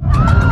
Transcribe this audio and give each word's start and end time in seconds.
you 0.00 0.51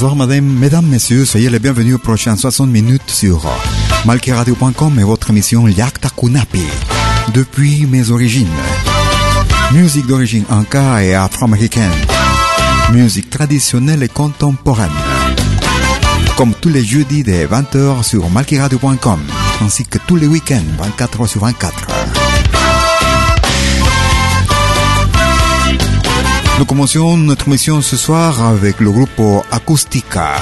Bonsoir 0.00 0.16
madame, 0.16 0.46
mesdames, 0.46 0.86
messieurs, 0.86 1.26
soyez 1.26 1.50
les 1.50 1.58
bienvenus 1.58 1.96
aux 1.96 1.98
prochaines 1.98 2.38
60 2.38 2.70
minutes 2.70 3.10
sur 3.10 3.44
malkiradio.com 4.06 4.98
et 4.98 5.02
votre 5.02 5.28
émission 5.28 5.68
Yakta 5.68 6.08
Kunapi. 6.08 6.62
Depuis 7.34 7.84
mes 7.84 8.10
origines. 8.10 8.48
Musique 9.72 10.06
d'origine 10.06 10.44
inca 10.48 11.04
et 11.04 11.14
afro-américaine. 11.14 11.92
Musique 12.94 13.28
traditionnelle 13.28 14.02
et 14.02 14.08
contemporaine. 14.08 14.88
Comme 16.34 16.54
tous 16.54 16.70
les 16.70 16.82
jeudis 16.82 17.22
dès 17.22 17.44
20h 17.44 18.02
sur 18.02 18.30
malkiradio.com, 18.30 19.20
ainsi 19.60 19.84
que 19.84 19.98
tous 20.06 20.16
les 20.16 20.26
week-ends 20.26 20.64
24h 20.82 21.26
sur 21.26 21.42
24. 21.42 22.19
Nous 26.60 26.66
commencions 26.66 27.16
notre 27.16 27.48
mission 27.48 27.80
ce 27.80 27.96
soir 27.96 28.44
avec 28.44 28.80
le 28.80 28.90
groupe 28.90 29.22
Acústica. 29.50 30.34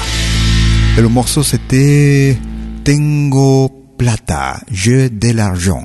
Et 0.97 1.01
le 1.01 1.09
morceau 1.09 1.45
c'était 1.45 2.37
Tengo 2.83 3.71
Plata, 3.97 4.59
Jeu 4.69 5.11
de 5.11 5.31
l'argent. 5.31 5.85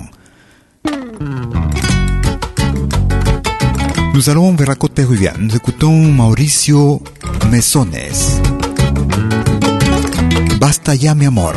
Nous 4.16 4.28
allons 4.32 4.56
vers 4.56 4.70
la 4.70 4.74
côte 4.74 4.94
péruvienne. 4.94 5.38
Nous 5.38 5.56
écoutons 5.56 6.12
Mauricio 6.12 7.04
Mesones. 7.52 8.42
Basta 10.60 10.96
ya 10.96 11.14
mi 11.14 11.28
amor. 11.28 11.54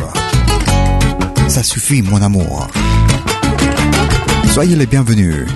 Ça 1.47 1.63
suffit 1.63 2.03
mon 2.03 2.21
amour. 2.21 2.67
Soyez 4.53 4.75
les 4.75 4.85
bienvenus. 4.85 5.47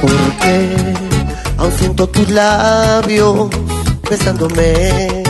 Porque 0.00 0.94
aún 1.58 1.72
siento 1.78 2.06
tus 2.08 2.28
labios 2.30 3.48
besándome. 4.08 5.22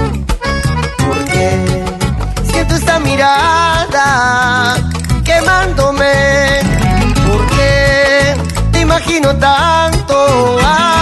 Porque 1.06 1.58
siento 2.50 2.74
esta 2.74 2.98
mirada 3.00 4.76
quemándome. 5.24 6.60
Porque 7.26 8.36
te 8.72 8.80
imagino 8.80 9.36
tanto 9.36 10.58
abrazándome, 10.64 10.97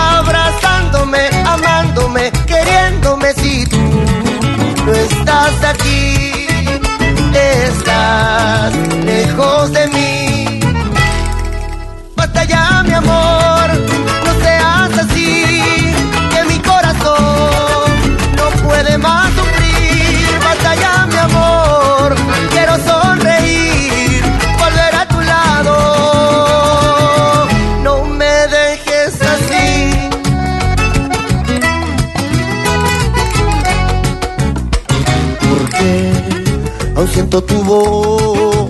siento 37.37 37.43
tu 37.43 37.63
voz 37.65 38.69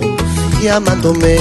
llamándome 0.61 1.37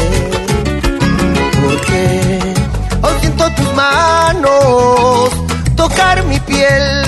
porque 1.62 2.54
aún 3.02 3.20
siento 3.20 3.50
tus 3.50 3.74
manos 3.74 5.30
tocar 5.76 6.24
mi 6.24 6.38
piel, 6.40 7.02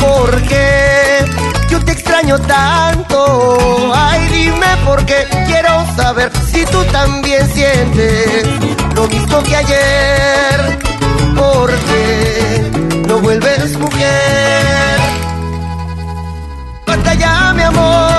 porque 0.00 1.24
yo 1.70 1.78
te 1.84 1.92
extraño 1.92 2.38
tanto. 2.40 3.92
Ay, 3.94 4.28
dime 4.28 4.66
por 4.84 5.04
qué. 5.06 5.26
Quiero 5.46 5.84
saber 5.96 6.30
si 6.52 6.64
tú 6.66 6.82
también 6.92 7.48
sientes 7.52 8.46
lo 8.94 9.06
mismo 9.06 9.42
que 9.42 9.56
ayer, 9.56 10.78
porque 11.36 12.70
no 13.08 13.18
vuelves 13.20 13.78
mujer. 13.78 15.00
Basta 16.86 17.14
ya, 17.14 17.52
mi 17.54 17.62
amor, 17.62 18.09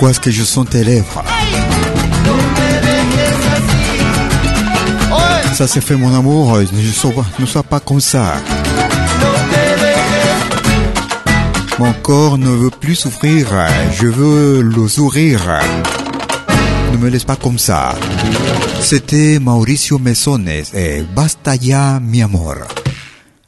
Pourquoi 0.00 0.12
est-ce 0.12 0.20
que 0.20 0.30
je 0.30 0.44
sens 0.44 0.66
tes 0.66 0.82
lèvres? 0.82 1.22
Ça 5.52 5.66
c'est 5.68 5.82
fait 5.82 5.94
mon 5.94 6.14
amour, 6.14 6.56
ne 6.56 6.90
sois, 6.90 7.26
ne 7.38 7.60
pas 7.60 7.80
comme 7.80 8.00
ça. 8.00 8.36
Mon 11.78 11.92
corps 11.92 12.38
ne 12.38 12.48
veut 12.48 12.70
plus 12.70 12.94
souffrir, 12.94 13.48
je 13.92 14.06
veux 14.06 14.62
le 14.62 14.88
sourire. 14.88 15.60
Ne 16.92 16.96
me 16.96 17.10
laisse 17.10 17.24
pas 17.24 17.36
comme 17.36 17.58
ça. 17.58 17.94
C'était 18.80 19.38
Mauricio 19.38 19.98
Mesones 19.98 20.48
et 20.48 21.02
Basta 21.14 21.56
ya 21.56 22.00
mi 22.00 22.22
amor. 22.22 22.56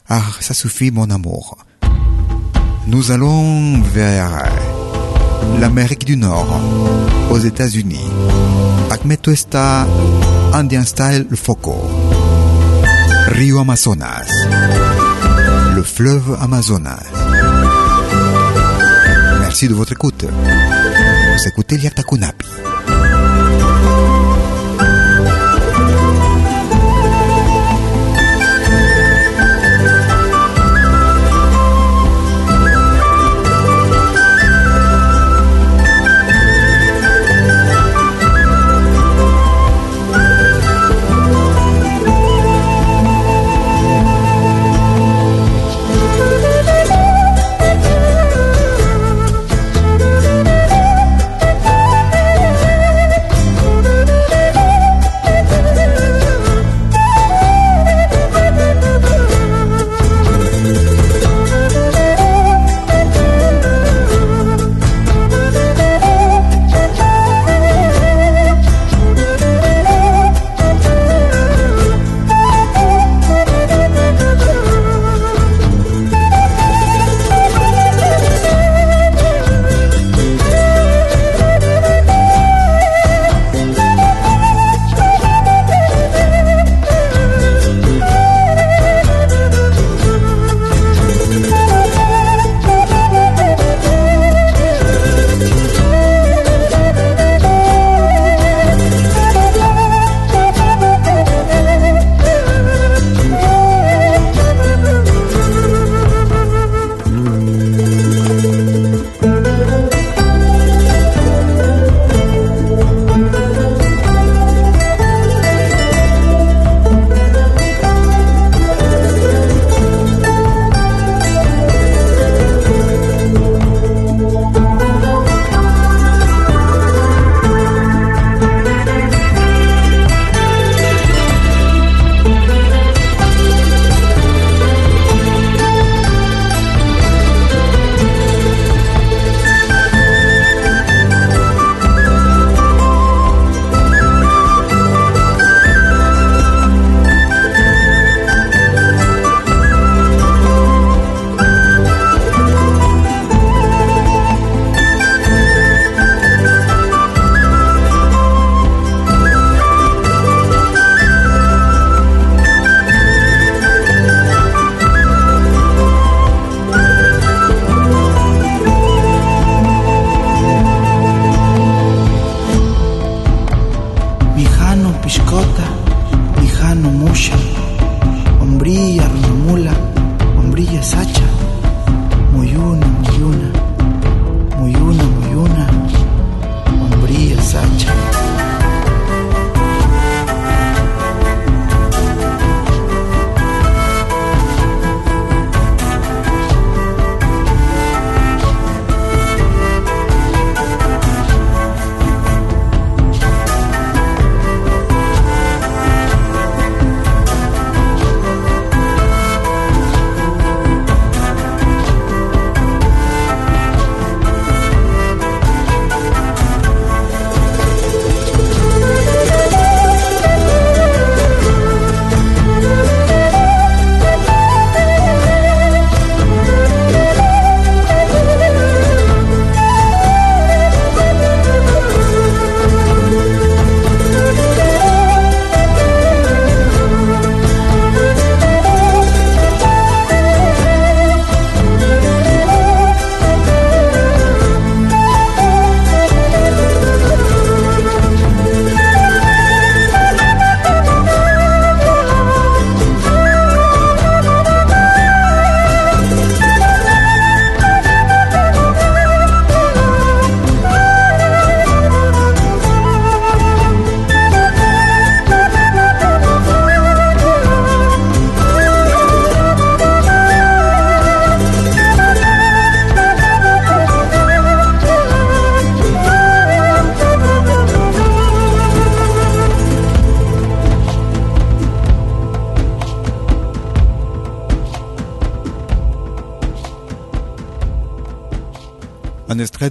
Ah, 0.07 0.21
ça 0.39 0.53
suffit 0.53 0.91
mon 0.91 1.09
amour. 1.09 1.57
Nous 2.85 3.09
allons 3.09 3.81
vers 3.81 4.51
l'Amérique 5.59 6.05
du 6.05 6.17
Nord, 6.17 6.59
aux 7.29 7.39
États-Unis. 7.39 8.09
Acmeto 8.89 9.31
está 9.31 9.85
Indian 10.53 10.83
Style 10.83 11.27
Foco. 11.35 11.75
Rio 13.27 13.59
Amazonas. 13.59 14.27
Le 15.75 15.83
fleuve 15.83 16.37
Amazonas. 16.39 17.03
Merci 19.39 19.67
de 19.67 19.73
votre 19.73 19.93
écoute. 19.93 20.25
Vous 20.25 21.47
écoutez 21.47 21.77
Liaktakunapi. 21.77 22.45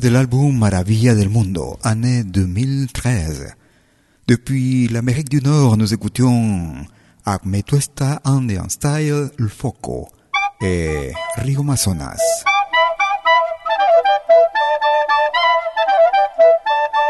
De 0.03 0.09
l'album 0.09 0.59
Maravilla 0.59 1.15
del 1.15 1.29
Mundo, 1.29 1.79
année 1.85 2.25
2013. 2.25 3.55
Depuis 4.27 4.89
l'Amérique 4.89 5.29
du 5.29 5.41
Nord, 5.41 5.77
nous 5.77 5.95
écoutions 5.95 6.73
Agmetuesta 7.25 8.21
Andean 8.25 8.69
Style 8.69 9.31
El 9.39 9.49
Foco 9.49 10.09
et 10.61 11.13
Rio 11.37 11.61
Amazonas. 11.61 12.19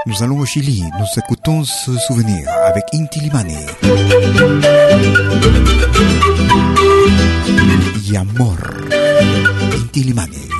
Nous 0.06 0.22
allons 0.22 0.40
au 0.40 0.46
Chili, 0.46 0.82
nous 0.82 1.06
écoutons 1.22 1.64
ce 1.64 1.96
souvenir 1.96 2.46
avec 2.66 2.84
Inti 2.92 3.20
Limani. 3.20 3.56
Y 8.04 8.16
amor. 8.16 8.58
Inti 9.80 10.04
Limani. 10.04 10.51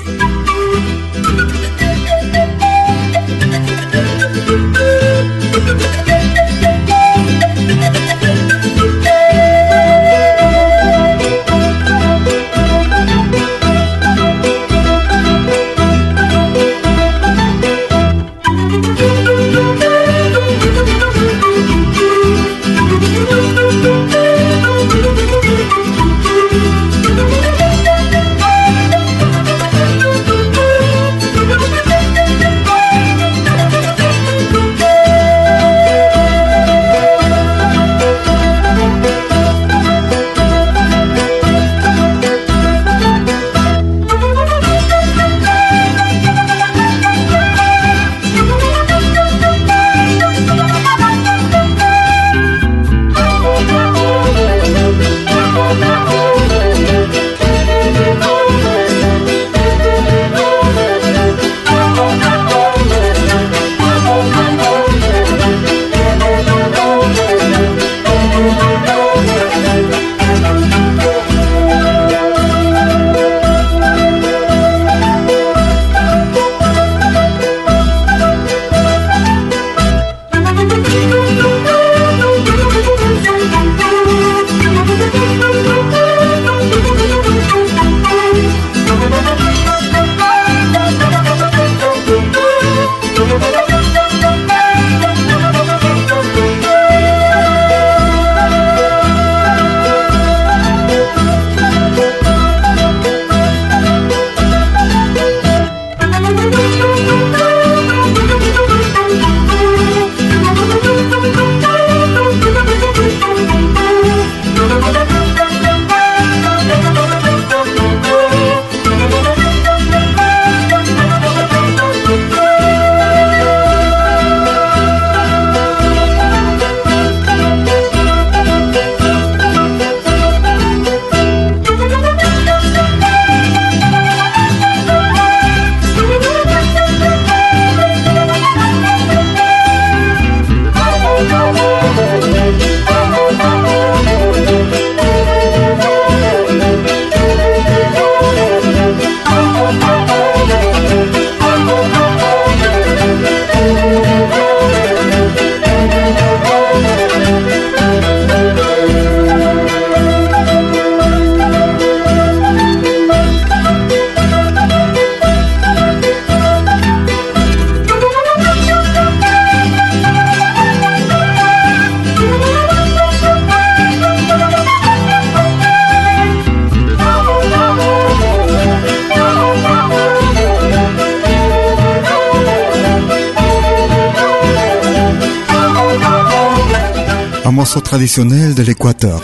Traditionnel 187.81 188.55
de 188.55 188.63
l'Équateur. 188.63 189.23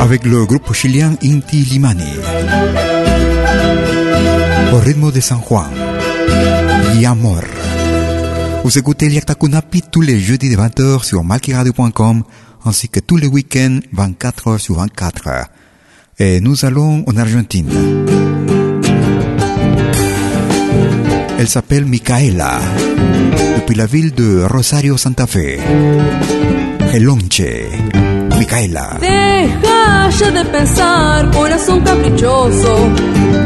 Avec 0.00 0.24
le 0.24 0.46
groupe 0.46 0.72
chilien 0.72 1.14
Inti 1.22 1.56
Limani. 1.56 2.04
Au 4.72 4.78
rythme 4.78 5.12
de 5.12 5.20
San 5.20 5.40
Juan. 5.46 5.66
Y 6.98 7.04
Amor. 7.06 7.42
Vous 8.64 8.78
écoutez 8.78 9.08
Liaktakunapi 9.08 9.82
tous 9.90 10.00
les 10.00 10.18
jeudis 10.18 10.50
de 10.50 10.56
20h 10.56 11.04
sur 11.04 11.22
malkiradio.com 11.22 12.22
ainsi 12.64 12.88
que 12.88 13.00
tous 13.00 13.16
les 13.16 13.26
week-ends 13.26 13.80
24h 13.94 14.58
sur 14.58 14.76
24. 14.76 15.48
Et 16.18 16.40
nous 16.40 16.64
allons 16.64 17.04
en 17.06 17.16
Argentine. 17.16 18.15
Elle 21.38 21.48
s'appelle 21.48 21.84
Micaela, 21.84 22.60
depuis 23.56 23.74
la 23.74 23.86
de 23.86 24.42
Rosario 24.44 24.96
Santa 24.96 25.26
Fe. 25.26 25.58
Gelonche, 26.92 27.68
Micaela. 28.38 28.96
Deja 29.00 30.08
ya 30.18 30.30
de 30.30 30.44
pensar, 30.46 31.30
corazón 31.32 31.80
caprichoso. 31.80 32.88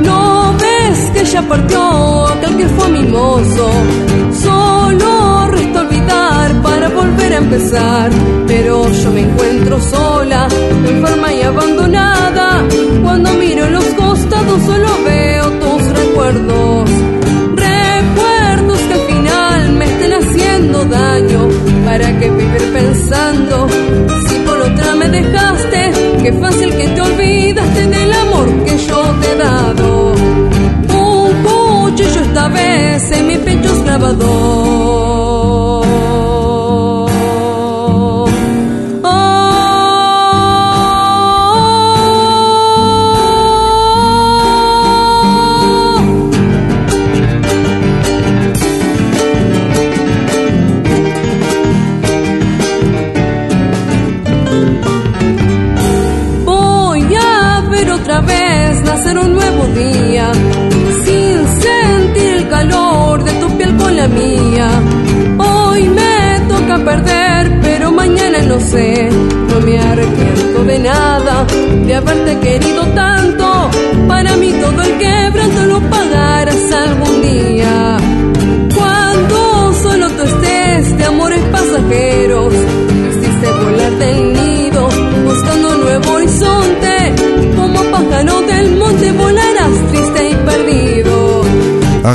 No 0.03 0.55
ves 0.57 1.11
que 1.15 1.25
ya 1.25 1.43
partió 1.43 2.29
aquel 2.29 2.57
que 2.59 2.69
fue 2.69 2.89
mimoso. 2.91 3.71
Solo 4.41 5.49
resta 5.49 5.81
olvidar 5.81 6.63
para 6.63 6.89
volver 6.91 7.33
a 7.33 7.37
empezar. 7.39 8.11
Pero 8.47 8.89
yo 8.89 9.11
me 9.11 9.21
encuentro 9.23 9.81
sola, 9.81 10.47
enferma 10.89 11.33
y 11.33 11.43
abandonada. 11.43 12.65
Cuando 13.03 13.33
miro 13.35 13.69
los 13.69 13.85
costados 13.85 14.63
solo 14.65 14.89
veo 15.05 15.51
tus 15.59 15.83
recuerdos 15.99 17.10
¿para 21.85 22.19
que 22.19 22.29
vivir 22.31 22.73
pensando? 22.73 23.69
Si 24.29 24.37
por 24.41 24.59
otra 24.61 24.95
me 24.97 25.09
dejaste, 25.09 25.93
qué 26.23 26.33
fácil 26.33 26.71
que 26.77 26.89
te 26.89 27.01
olvidaste 27.01 27.87
del 27.87 28.13
amor 28.13 28.49
que 28.65 28.79
yo 28.79 29.03
te 29.21 29.33
he 29.33 29.37
dado. 29.37 30.13
Un 30.13 31.33
cuchillo 31.45 32.21
esta 32.21 32.49
vez 32.49 33.11
en 33.13 33.27
mi 33.27 33.37
pecho 33.37 33.73
es 33.73 33.85
grabador. 33.85 35.10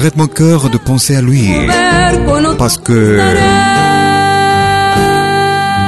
Arrête 0.05 0.17
mon 0.17 0.27
cœur 0.27 0.69
de 0.69 0.77
penser 0.77 1.15
à 1.15 1.21
lui. 1.21 1.49
Parce 2.59 2.77
que. 2.77 3.19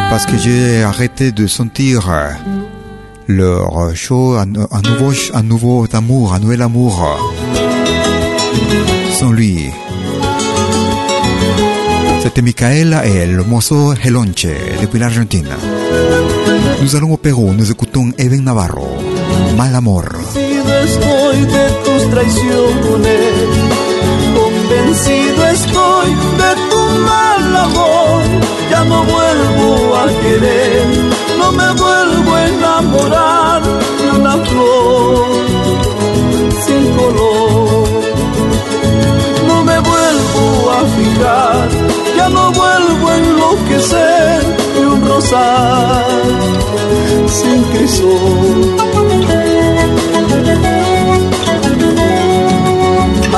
Parce 0.10 0.26
que 0.26 0.36
j'ai 0.40 0.82
arrêté 0.82 1.32
de 1.32 1.46
sentir 1.46 2.10
leur 3.28 3.96
chaud, 3.96 4.36
un, 4.38 4.48
nouveau, 4.48 5.14
un 5.36 5.44
nouveau 5.44 5.86
amour, 5.94 6.34
un 6.34 6.40
nouvel 6.40 6.64
amour 6.64 7.16
sans 9.12 9.32
lui. 9.32 9.70
C'était 12.24 12.42
Micaela 12.42 13.06
et 13.06 13.28
le 13.28 13.44
morceau 13.44 13.94
Helonche 14.04 14.48
depuis 14.82 14.98
l'Argentine. 14.98 15.50
Nous 16.82 16.96
allons 16.96 17.14
au 17.14 17.18
Pérou, 17.18 17.54
nous 17.54 17.70
écoutons 17.70 18.10
Even 18.18 18.44
Navarro, 18.44 18.98
Mal 19.56 19.76
Amor. 19.76 20.06
Convencido 24.98 25.48
estoy 25.48 26.10
de 26.42 26.70
tu 26.70 26.82
mal 27.06 27.56
amor. 27.56 28.22
Ya 28.70 28.84
no 28.84 29.04
vuelvo 29.04 29.96
a 29.96 30.08
querer, 30.22 30.88
no 31.38 31.52
me 31.52 31.72
vuelvo 31.74 32.34
a 32.34 32.48
enamorar 32.48 33.62
de 33.64 34.20
una 34.20 34.38
flor 34.46 35.26
sin 36.66 36.92
color. 36.98 37.88
No 39.48 39.64
me 39.64 39.80
vuelvo 39.80 40.72
a 40.72 40.86
fijar, 40.96 41.70
ya 42.18 42.30
no 42.30 42.52
vuelvo 42.52 43.10
a 43.10 43.18
enloquecer 43.18 44.44
de 44.76 44.88
un 44.88 45.08
rosal 45.08 46.06
sin 47.28 47.64
crisol. 47.72 48.78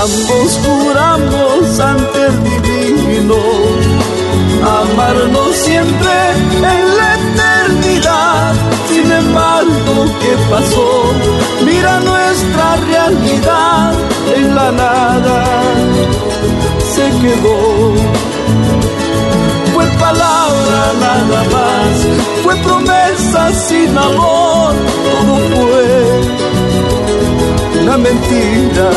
Ambos 0.02 0.60
juramos 0.64 1.49
ante 1.82 2.26
el 2.26 2.44
divino 2.44 3.36
amarnos 4.64 5.56
siempre 5.56 6.12
en 6.56 6.98
la 6.98 7.16
eternidad. 7.16 8.54
Sin 8.90 9.12
embargo, 9.12 10.06
¿qué 10.22 10.36
pasó? 10.50 11.14
Mira 11.66 12.00
nuestra 12.00 12.76
realidad 12.76 13.94
en 14.36 14.56
la 14.56 14.72
nada. 14.72 15.46
Se 16.96 17.06
quedó. 17.22 17.94
Fue 19.74 19.86
palabra 19.98 20.80
nada 21.00 21.44
más, 21.56 22.08
fue 22.44 22.56
promesa 22.58 23.54
sin 23.54 23.98
amor, 23.98 24.74
todo 25.06 25.36
fue 25.52 25.86
una 27.82 27.98
mentira. 27.98 28.90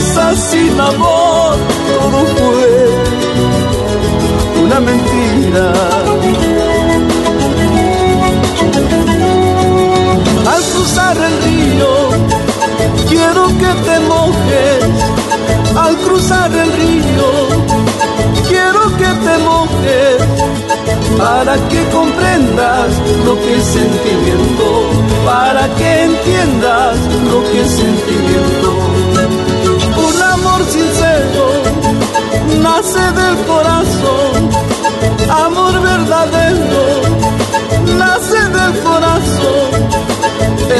Sin 0.00 0.80
amor, 0.80 1.56
todo 1.88 2.24
fue 2.36 2.72
una 4.64 4.80
mentira. 4.80 5.72
Al 10.46 10.62
cruzar 10.72 11.16
el 11.16 11.34
río, 11.42 11.90
quiero 13.08 13.46
que 13.48 13.72
te 13.86 14.00
mojes. 14.00 14.84
Al 15.76 15.96
cruzar 15.98 16.50
el 16.52 16.72
río, 16.72 17.30
quiero 18.48 18.96
que 18.96 19.10
te 19.24 19.38
mojes. 19.50 20.18
Para 21.18 21.54
que 21.68 21.84
comprendas 21.90 22.90
lo 23.24 23.34
que 23.40 23.56
es 23.56 23.64
sentimiento. 23.64 24.90
Para 25.24 25.68
que 25.74 26.02
entiendas 26.04 26.96
lo 27.30 27.42
que 27.50 27.60
es 27.60 27.70
sentimiento. 27.70 28.31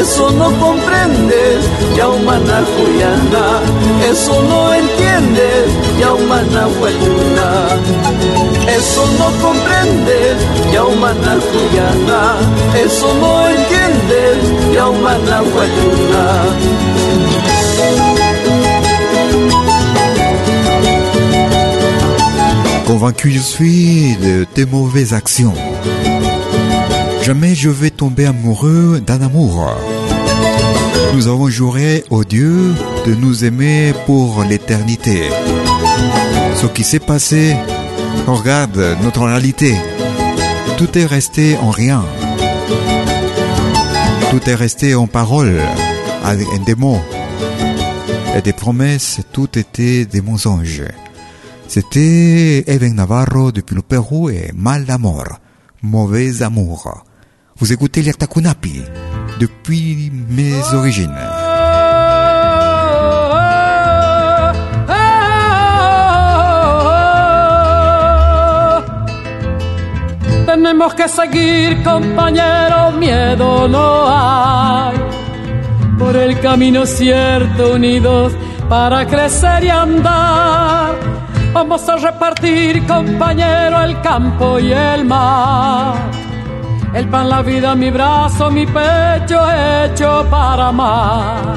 Eso 0.02 0.32
no 0.32 0.50
comprendes, 0.58 1.64
ya 1.96 2.08
humana. 2.08 2.64
Eso 4.10 4.42
no 4.42 4.74
entiendes, 4.74 5.66
ya 6.00 6.12
humana. 6.12 6.66
Eso 8.66 9.06
no 9.18 9.26
comprendes, 9.40 10.36
ya 10.72 10.84
humana. 10.84 11.38
Eso 12.84 13.14
no 13.14 13.48
entiendes, 13.48 14.74
ya 14.74 14.88
humana. 14.88 15.40
Convaincu 22.86 23.28
je 23.28 23.38
suis 23.38 24.16
de 24.16 24.44
tes 24.46 24.66
mauvaises 24.66 25.12
actions. 25.12 25.54
Jamais 27.22 27.54
je 27.54 27.70
vais 27.70 27.90
tomber 27.90 28.26
amoureux 28.26 29.00
d'un 29.00 29.22
amour. 29.22 29.70
Nous 31.14 31.28
avons 31.28 31.48
juré 31.48 32.02
au 32.10 32.24
Dieu 32.24 32.74
de 33.06 33.14
nous 33.14 33.44
aimer 33.44 33.92
pour 34.06 34.42
l'éternité. 34.42 35.28
Ce 36.56 36.66
qui 36.66 36.82
s'est 36.82 36.98
passé, 36.98 37.54
regarde 38.26 38.96
notre 39.02 39.22
réalité. 39.22 39.76
Tout 40.78 40.98
est 40.98 41.06
resté 41.06 41.56
en 41.58 41.70
rien. 41.70 42.04
Tout 44.30 44.50
est 44.50 44.56
resté 44.56 44.96
en 44.96 45.06
paroles, 45.06 45.60
avec 46.24 46.48
des 46.64 46.74
mots 46.74 47.00
et 48.36 48.42
des 48.42 48.52
promesses. 48.52 49.20
Tout 49.32 49.58
était 49.58 50.06
des 50.06 50.22
mensonges. 50.22 50.82
C'était 51.68 52.64
Even 52.66 52.96
Navarro 52.96 53.52
depuis 53.52 53.76
le 53.76 53.82
Pérou 53.82 54.28
et 54.28 54.50
Mal 54.56 54.90
Amor, 54.90 55.38
Mauvais 55.82 56.42
Amour. 56.42 57.04
Vous 57.56 57.72
écoutez 57.72 58.02
l'Irtakunapi 58.02 58.82
depuis 59.38 60.10
mes 60.28 60.60
origines. 60.74 61.14
Tenemos 70.46 70.94
que 70.94 71.08
seguir, 71.08 71.82
compañeros, 71.82 72.94
miedo 72.94 73.68
no 73.68 74.08
hay. 74.08 74.96
Por 75.98 76.16
el 76.16 76.40
camino 76.40 76.84
cierto, 76.84 77.74
unidos 77.74 78.32
para 78.68 79.06
crecer 79.06 79.64
y 79.64 79.68
andar. 79.68 80.94
Vamos 81.52 81.88
a 81.88 81.96
repartir, 81.96 82.86
compañero, 82.86 83.82
el 83.82 84.00
campo 84.00 84.58
y 84.58 84.72
el 84.72 85.04
mar. 85.04 86.31
El 86.94 87.08
pan, 87.08 87.28
la 87.30 87.40
vida, 87.40 87.74
mi 87.74 87.90
brazo, 87.90 88.50
mi 88.50 88.66
pecho 88.66 89.40
hecho 89.50 90.26
para 90.30 90.68
amar. 90.68 91.56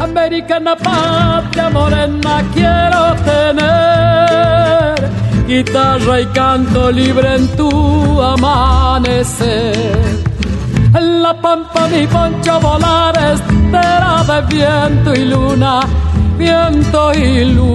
Americana 0.00 0.76
patria 0.76 1.70
morena 1.70 2.42
quiero 2.54 3.16
tener. 3.24 4.94
Guitarra 5.48 6.20
y 6.20 6.26
canto 6.26 6.90
libre 6.92 7.34
en 7.34 7.48
tu 7.56 8.22
amanecer. 8.22 9.74
En 10.94 11.22
la 11.22 11.34
pampa 11.34 11.88
mi 11.88 12.06
poncho 12.06 12.60
volar 12.60 13.16
espera 13.34 14.22
de 14.28 14.42
viento 14.54 15.14
y 15.14 15.24
luna, 15.24 15.80
viento 16.38 17.12
y 17.12 17.44
luna. 17.44 17.74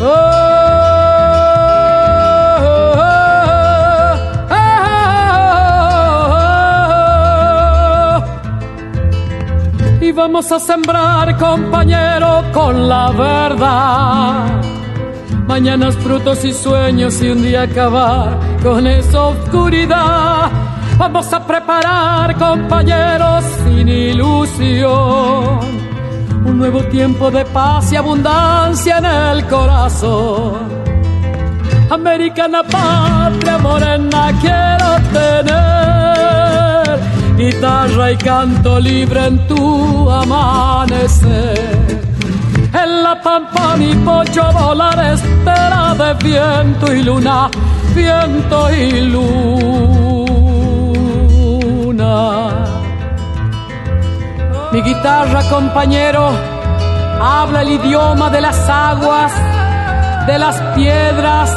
Oh. 0.00 0.43
Vamos 10.14 10.50
a 10.52 10.60
sembrar, 10.60 11.36
compañero, 11.36 12.44
con 12.52 12.88
la 12.88 13.10
verdad. 13.10 14.60
Mañanas, 15.46 15.96
frutos 15.96 16.44
y 16.44 16.52
sueños 16.52 17.20
y 17.22 17.30
un 17.30 17.42
día 17.42 17.62
acabar 17.62 18.38
con 18.62 18.86
esa 18.86 19.22
oscuridad. 19.26 20.50
Vamos 20.96 21.32
a 21.32 21.44
preparar, 21.46 22.36
compañeros, 22.36 23.44
sin 23.64 23.88
ilusión. 23.88 25.58
Un 26.46 26.58
nuevo 26.58 26.82
tiempo 26.84 27.30
de 27.30 27.44
paz 27.46 27.92
y 27.92 27.96
abundancia 27.96 28.98
en 28.98 29.04
el 29.04 29.46
corazón. 29.46 30.84
Americana 31.90 32.62
patria 32.62 33.58
morena 33.58 34.32
quiero 34.40 34.96
tener 35.12 36.63
guitarra 37.44 38.12
y 38.12 38.16
canto 38.16 38.80
libre 38.80 39.26
en 39.26 39.46
tu 39.46 40.10
amanecer. 40.10 42.02
En 42.82 43.02
la 43.02 43.20
pampa 43.20 43.76
mi 43.76 43.94
pollo 43.96 44.50
volar 44.52 44.98
espera 45.12 45.94
de 45.94 46.14
viento 46.24 46.92
y 46.92 47.02
luna, 47.02 47.50
viento 47.94 48.70
y 48.72 49.00
luna. 49.12 49.34
Mi 54.72 54.80
guitarra, 54.82 55.42
compañero, 55.50 56.30
habla 57.20 57.62
el 57.62 57.72
idioma 57.78 58.30
de 58.30 58.40
las 58.40 58.68
aguas, 58.68 59.32
de 60.26 60.38
las 60.38 60.56
piedras, 60.74 61.56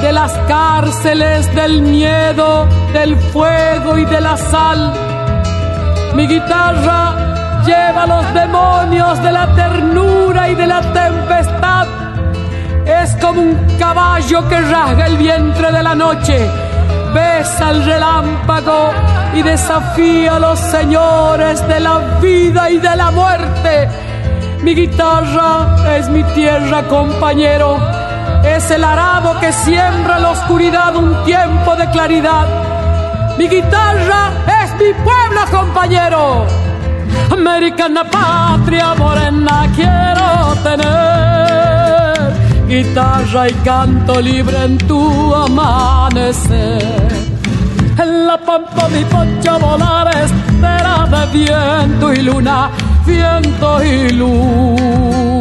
de 0.00 0.12
las 0.12 0.32
cárceles, 0.46 1.52
del 1.54 1.82
miedo, 1.82 2.68
del 2.92 3.16
fuego 3.16 3.98
y 3.98 4.04
de 4.04 4.20
la 4.20 4.36
sal. 4.36 5.05
Mi 6.16 6.26
guitarra 6.26 7.62
lleva 7.66 8.06
los 8.06 8.32
demonios 8.32 9.22
de 9.22 9.32
la 9.32 9.54
ternura 9.54 10.48
y 10.48 10.54
de 10.54 10.66
la 10.66 10.80
tempestad. 10.80 11.86
Es 12.86 13.14
como 13.16 13.42
un 13.42 13.76
caballo 13.78 14.48
que 14.48 14.58
rasga 14.58 15.06
el 15.08 15.18
vientre 15.18 15.70
de 15.70 15.82
la 15.82 15.94
noche, 15.94 16.48
besa 17.12 17.70
el 17.70 17.84
relámpago 17.84 18.92
y 19.34 19.42
desafía 19.42 20.36
a 20.36 20.38
los 20.38 20.58
señores 20.58 21.68
de 21.68 21.80
la 21.80 21.98
vida 22.18 22.70
y 22.70 22.78
de 22.78 22.96
la 22.96 23.10
muerte. 23.10 23.86
Mi 24.62 24.74
guitarra 24.74 25.96
es 25.98 26.08
mi 26.08 26.24
tierra, 26.34 26.82
compañero 26.84 27.78
es 28.42 28.70
el 28.70 28.84
arado 28.84 29.38
que 29.38 29.52
siembra 29.52 30.18
la 30.18 30.30
oscuridad 30.30 30.96
un 30.96 31.24
tiempo 31.24 31.76
de 31.76 31.90
claridad. 31.90 32.46
Mi 33.36 33.48
guitarra 33.48 34.30
es 34.46 34.55
mi 34.78 34.92
pueblo, 34.92 35.40
compañero. 35.50 36.46
Americana 37.30 38.04
patria 38.04 38.94
morena 38.94 39.68
quiero 39.74 40.54
tener. 40.62 42.16
Guitarra 42.68 43.48
y 43.48 43.52
canto 43.64 44.20
libre 44.20 44.64
en 44.64 44.78
tu 44.78 45.34
amanecer. 45.34 46.82
En 47.98 48.26
la 48.26 48.36
pampa 48.38 48.88
mi 48.88 49.04
pocha 49.04 49.56
volar 49.58 50.08
espera 50.08 51.06
de 51.12 51.26
viento 51.38 52.12
y 52.12 52.22
luna, 52.22 52.70
viento 53.06 53.82
y 53.82 54.10
luna. 54.10 55.36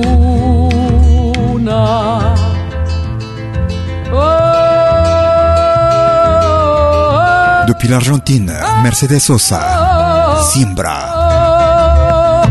Depuis 7.85 7.93
l'Argentine, 7.93 8.51
Mercedes 8.81 9.19
Sosa, 9.19 10.41
Simbra. 10.51 12.41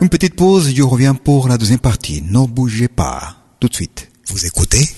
Une 0.00 0.08
petite 0.08 0.34
pause, 0.34 0.72
je 0.74 0.82
reviens 0.82 1.14
pour 1.14 1.48
la 1.48 1.58
deuxième 1.58 1.80
partie. 1.80 2.22
Ne 2.22 2.46
bougez 2.46 2.88
pas. 2.88 3.36
Tout 3.60 3.68
de 3.68 3.74
suite. 3.74 4.08
Vous 4.28 4.46
écoutez 4.46 4.88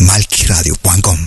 malkiradio.com. 0.00 1.18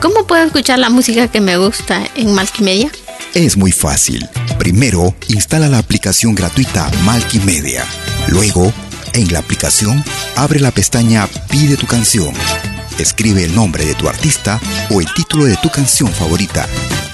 ¿Cómo 0.00 0.26
puedo 0.26 0.42
escuchar 0.42 0.78
la 0.78 0.88
música 0.88 1.28
que 1.28 1.42
me 1.42 1.58
gusta 1.58 2.00
en 2.16 2.32
Malkimedia? 2.34 2.90
Es 3.34 3.58
muy 3.58 3.72
fácil. 3.72 4.26
Primero, 4.58 5.14
instala 5.28 5.68
la 5.68 5.76
aplicación 5.76 6.34
gratuita 6.34 6.90
Malkimedia. 7.04 7.84
Luego, 8.28 8.72
en 9.12 9.30
la 9.34 9.40
aplicación, 9.40 10.02
abre 10.36 10.60
la 10.60 10.70
pestaña 10.70 11.28
Pide 11.50 11.76
tu 11.76 11.86
canción. 11.86 12.32
Escribe 12.98 13.44
el 13.44 13.54
nombre 13.54 13.84
de 13.84 13.94
tu 13.94 14.08
artista 14.08 14.60
o 14.90 15.00
el 15.00 15.12
título 15.14 15.44
de 15.44 15.56
tu 15.56 15.70
canción 15.70 16.12
favorita. 16.12 16.66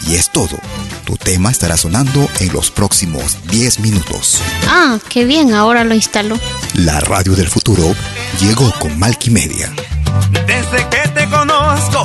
Y 0.07 0.14
es 0.14 0.31
todo. 0.31 0.59
Tu 1.05 1.16
tema 1.16 1.51
estará 1.51 1.77
sonando 1.77 2.29
en 2.40 2.53
los 2.53 2.71
próximos 2.71 3.38
10 3.51 3.81
minutos. 3.81 4.40
Ah, 4.69 4.99
qué 5.09 5.25
bien, 5.25 5.55
ahora 5.55 5.85
lo 5.85 5.95
instalo. 5.95 6.38
La 6.75 7.01
radio 7.01 7.35
del 7.35 7.49
futuro 7.49 7.95
llegó 8.40 8.71
con 8.79 8.99
Malkimedia. 8.99 9.73
Desde 10.47 10.88
que 10.88 11.09
te 11.09 11.29
conozco, 11.29 12.05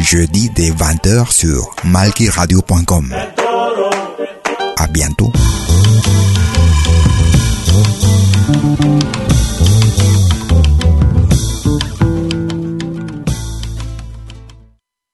Jeudi 0.00 0.48
dès 0.54 0.70
20h 0.70 1.30
sur 1.32 1.74
malkiradio.com. 1.84 3.14
À 4.76 4.86
bientôt. 4.86 5.32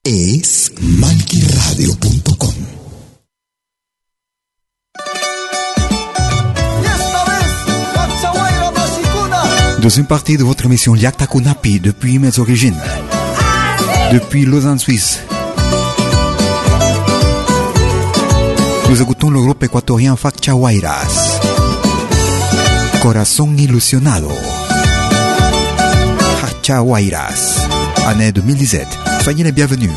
Es 0.05 0.43
malkiradio.com. 0.81 2.55
Deuxième 9.81 10.07
partie 10.07 10.37
de 10.37 10.45
votre 10.45 10.67
émission 10.67 10.95
Yakta 10.95 11.27
Kunapi 11.27 11.81
depuis 11.81 12.19
mes 12.19 12.39
origines. 12.39 12.81
Depuis 14.13 14.45
Lausanne, 14.45 14.79
Suisse. 14.79 15.21
Nous 18.89 19.03
écoutons 19.03 19.31
le 19.31 19.41
groupe 19.41 19.63
équatorien 19.65 20.15
Facchahuayras. 20.17 21.41
Corazón 23.03 23.59
ilusionado. 23.59 24.31
Facchahuayras. 26.41 27.67
Année 28.07 28.31
2017. 28.33 28.87
Soyez 29.23 29.43
les 29.45 29.53
bienvenus. 29.53 29.91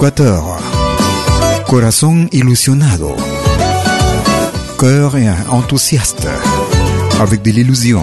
Depuis 0.00 0.22
l'Équateur. 0.22 0.58
Corazón 1.66 2.28
ilusionado. 2.32 3.14
Cœur 4.78 5.14
enthousiaste. 5.50 6.26
Avec 7.20 7.42
de 7.42 7.50
l'illusion. 7.50 8.02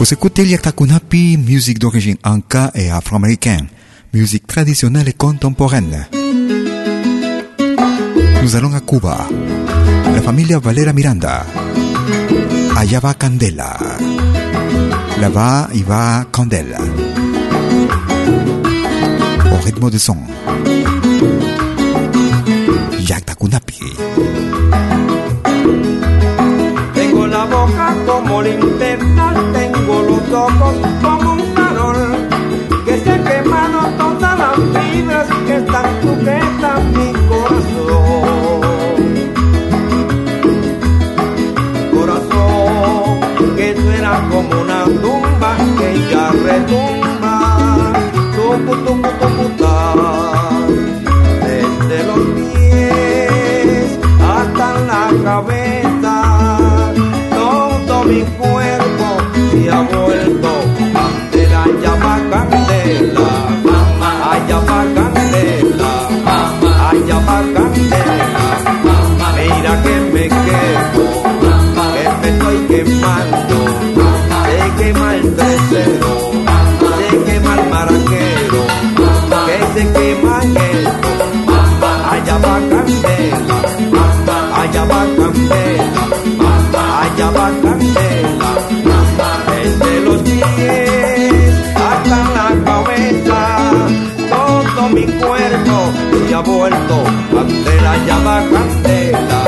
Vous 0.00 0.12
écoutez 0.12 0.44
Liaktakunapi, 0.44 1.36
musique 1.36 1.78
d'origine 1.78 2.16
anka 2.24 2.72
et 2.74 2.90
afro-américaine, 2.90 3.68
musique 4.12 4.46
traditionnelle 4.46 5.08
et 5.08 5.12
contemporaine. 5.12 6.08
Nous 8.42 8.56
allons 8.56 8.74
à 8.74 8.80
Cuba. 8.80 9.28
La 10.12 10.20
familia 10.20 10.58
Valera 10.58 10.92
Miranda. 10.92 11.46
Allá 12.76 12.98
va 12.98 13.14
Candela. 13.14 13.78
Là-bas, 15.20 15.68
il 15.74 15.84
va 15.84 16.24
Candela. 16.32 16.78
Au 19.50 19.58
rythme 19.64 19.90
de 19.90 19.98
son. 19.98 20.16
Yaktakunapi. 23.08 23.78
Tengo 26.94 27.26
la 27.26 27.44
boca 27.44 27.86
como 28.06 28.42
linterna, 28.42 29.34
tengo 29.52 30.02
los 30.08 30.32
ojos 30.32 30.74
como 31.02 31.32
un 31.32 31.40
farol, 31.54 32.00
que 32.84 32.94
se 32.98 33.14
quemaron 33.26 33.88
todas 33.98 34.38
las 34.38 34.56
fibras 34.74 35.26
que 35.46 35.56
están 35.56 35.86
sujetas 36.02 36.64
a 36.64 36.80
mi 36.96 37.08
corazón. 37.28 38.60
Corazón, 41.94 43.56
que 43.56 43.68
eras 43.98 44.20
como 44.30 44.52
una 44.62 44.80
tumba 44.84 45.50
que 45.78 45.88
ya 46.10 46.24
retumba, 46.30 46.99
desde 51.46 52.04
los 52.04 52.18
pies 52.34 53.98
hasta 54.20 54.80
la 54.80 55.10
cabeza, 55.22 56.92
todo 57.30 58.04
mi 58.04 58.22
cuerpo 58.22 59.18
se 59.52 59.70
ha 59.70 59.80
vuelto 59.82 60.48
candela, 60.92 61.64
llama 61.80 62.20
candela, 62.30 63.28
candela, 97.40 97.90
allá 97.92 98.18
va 98.18 98.42
candela, 98.50 99.40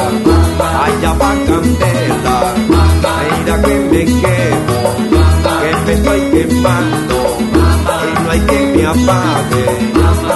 allá 0.85 1.13
va 1.13 1.31
candela, 1.47 2.55
mira 3.37 3.63
que 3.63 3.75
me 3.91 4.05
quemo, 4.05 4.79
que 5.61 5.71
me 5.85 5.93
estoy 5.93 6.21
quemando, 6.31 7.17
y 8.09 8.23
no 8.23 8.31
hay 8.31 8.41
que 8.41 8.61
me 8.75 8.87
apague, 8.87 9.65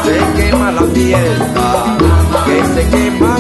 se 0.05 0.43
quema 0.43 0.71
la 0.73 0.83
fiesta, 0.83 1.97
que 2.47 2.57
se 2.75 2.89
quema 2.91 3.37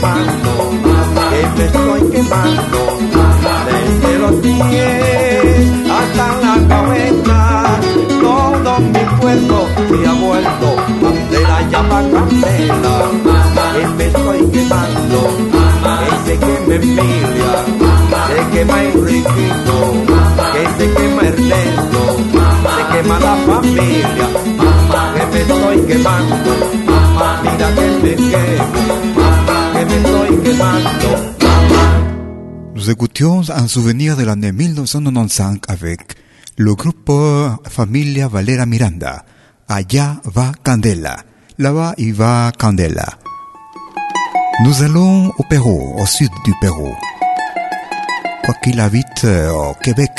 quemando, 0.00 0.50
que 1.30 1.40
me 1.58 1.64
estoy 1.66 2.00
quemando, 2.10 2.78
desde 3.66 4.18
los 4.18 4.32
pies 4.40 5.66
hasta 5.90 6.26
la 6.40 6.68
cabeza, 6.68 7.38
todo 8.20 8.80
mi 8.80 9.04
cuerpo 9.20 9.68
se 9.88 10.08
ha 10.08 10.12
vuelto 10.12 10.68
candela, 11.02 11.68
llama 11.70 12.02
candela, 12.12 12.94
que 13.74 13.86
me 13.96 14.06
estoy 14.06 14.50
quemando, 14.50 15.18
que 16.00 16.30
se 16.30 16.38
queme 16.38 16.74
Emilia, 16.76 17.52
se 18.28 18.56
quema 18.56 18.82
Enriquito, 18.82 19.76
que 20.52 20.62
se 20.78 20.94
quema 20.94 21.22
Ernesto, 21.22 22.00
se 22.76 22.96
quema 22.96 23.20
la 23.20 23.36
familia, 23.46 24.28
que 25.14 25.26
me 25.26 25.40
estoy 25.42 25.78
quemando, 25.86 26.50
mira 27.42 27.74
que 27.74 27.86
me 28.02 28.14
quemo, 28.16 29.09
Nous 32.74 32.90
écoutions 32.90 33.42
un 33.50 33.68
souvenir 33.68 34.16
de 34.16 34.24
l'année 34.24 34.52
1995 34.52 35.58
avec 35.68 36.00
le 36.56 36.74
groupe 36.74 37.12
Familia 37.68 38.28
Valera 38.28 38.66
Miranda. 38.66 39.24
Allá 39.68 40.16
va 40.24 40.52
Candela. 40.64 41.16
Là-bas, 41.58 41.94
il 41.98 42.14
va 42.14 42.52
Candela. 42.58 43.06
Nous 44.64 44.82
allons 44.82 45.28
au 45.38 45.42
Pérou, 45.48 45.94
au 45.98 46.06
sud 46.06 46.30
du 46.44 46.52
Pérou. 46.60 46.94
Quoi 48.44 48.54
qu'il 48.62 48.80
habite 48.80 49.24
euh, 49.24 49.50
au 49.50 49.74
Québec, 49.74 50.10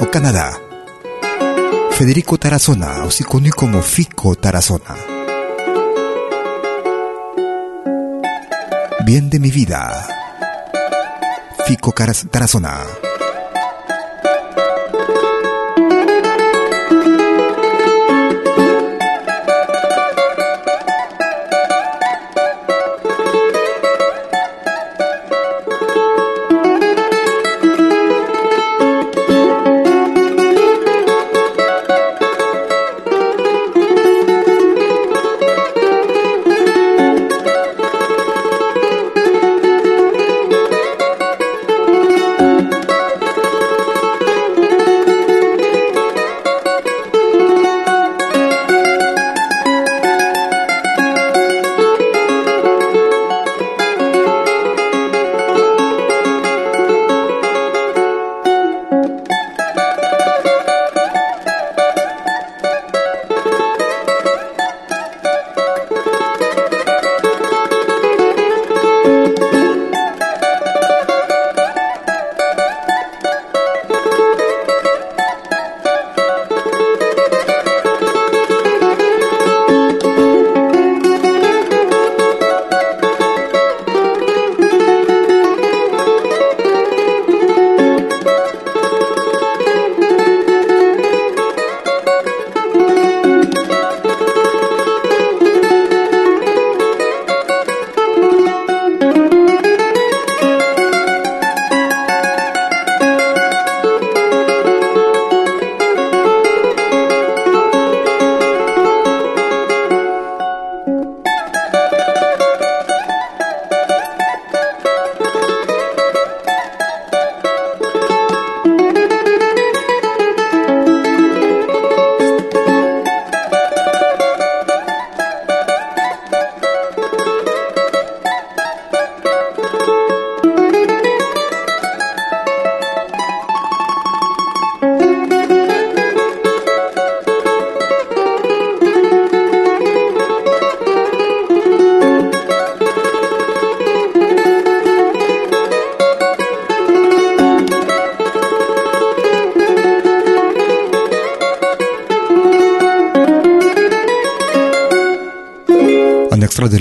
au 0.00 0.04
Canada. 0.06 0.52
Federico 1.92 2.36
Tarazona, 2.36 3.04
aussi 3.06 3.22
connu 3.22 3.50
comme 3.50 3.80
Fico 3.80 4.34
Tarazona. 4.34 5.13
Bien 9.04 9.28
de 9.28 9.38
mi 9.38 9.50
vida. 9.50 10.06
Fico 11.66 11.92
Tarazona. 12.30 13.03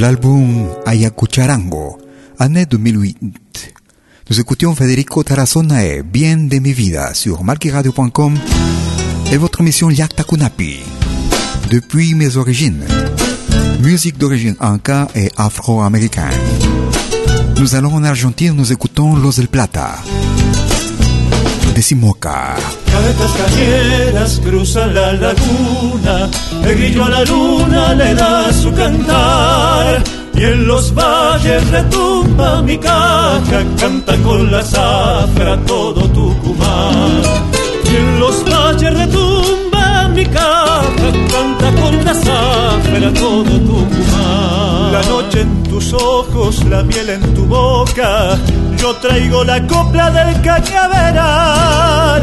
L'album 0.03 0.67
Ayacucharango, 0.85 1.97
année 2.37 2.65
2008. 2.65 3.73
Nous 4.29 4.37
écoutions 4.41 4.75
Federico 4.75 5.23
Tarazona 5.23 5.85
et 5.85 6.03
Bien 6.03 6.35
de 6.35 6.59
mi 6.59 6.73
vida 6.73 7.13
sur 7.13 7.41
marquiradio.com 7.45 8.37
et 9.31 9.37
votre 9.37 9.61
émission 9.61 9.89
Yakta 9.89 10.25
Kunapi. 10.25 10.81
Depuis 11.69 12.15
mes 12.15 12.35
origines. 12.35 12.83
Musique 13.79 14.17
d'origine 14.17 14.57
anka 14.59 15.07
et 15.15 15.31
afro-américaine. 15.37 16.37
Nous 17.57 17.75
allons 17.75 17.93
en 17.93 18.03
Argentine, 18.03 18.51
nous 18.51 18.73
écoutons 18.73 19.15
Los 19.15 19.37
del 19.37 19.47
Plata. 19.47 19.95
Cadetas 22.93 23.31
cañeras 23.31 24.39
cruzan 24.43 24.93
la 24.93 25.13
laguna, 25.13 26.29
el 26.63 26.75
grillo 26.77 27.05
a 27.05 27.09
la 27.09 27.23
luna 27.25 27.95
le 27.95 28.13
da 28.13 28.53
su 28.53 28.71
cantar. 28.71 30.03
Y 30.35 30.43
en 30.43 30.67
los 30.67 30.93
valles 30.93 31.67
retumba 31.71 32.61
mi 32.61 32.77
caja, 32.77 33.59
canta 33.79 34.15
con 34.17 34.51
la 34.51 34.61
zafra 34.61 35.57
todo 35.65 36.01
Tucumán. 36.09 37.21
Y 37.91 37.95
en 37.95 38.19
los 38.19 38.43
valles 38.45 38.93
retumba 38.93 40.09
mi 40.09 40.25
caja, 40.25 41.07
canta 41.33 41.81
con 41.81 42.05
la 42.05 42.13
zafra 42.13 43.13
todo 43.13 43.43
Tucumán. 43.43 44.12
La 44.93 45.01
noche 45.09 45.41
en 45.41 45.63
tus 45.63 45.91
ojos, 45.91 46.63
la 46.65 46.83
miel 46.83 47.09
en 47.09 47.33
tu 47.33 47.47
boca, 47.47 48.37
yo 48.77 48.95
traigo 48.97 49.43
la 49.43 49.65
copla 49.65 50.11
del 50.11 50.39
cañaveral, 50.43 52.21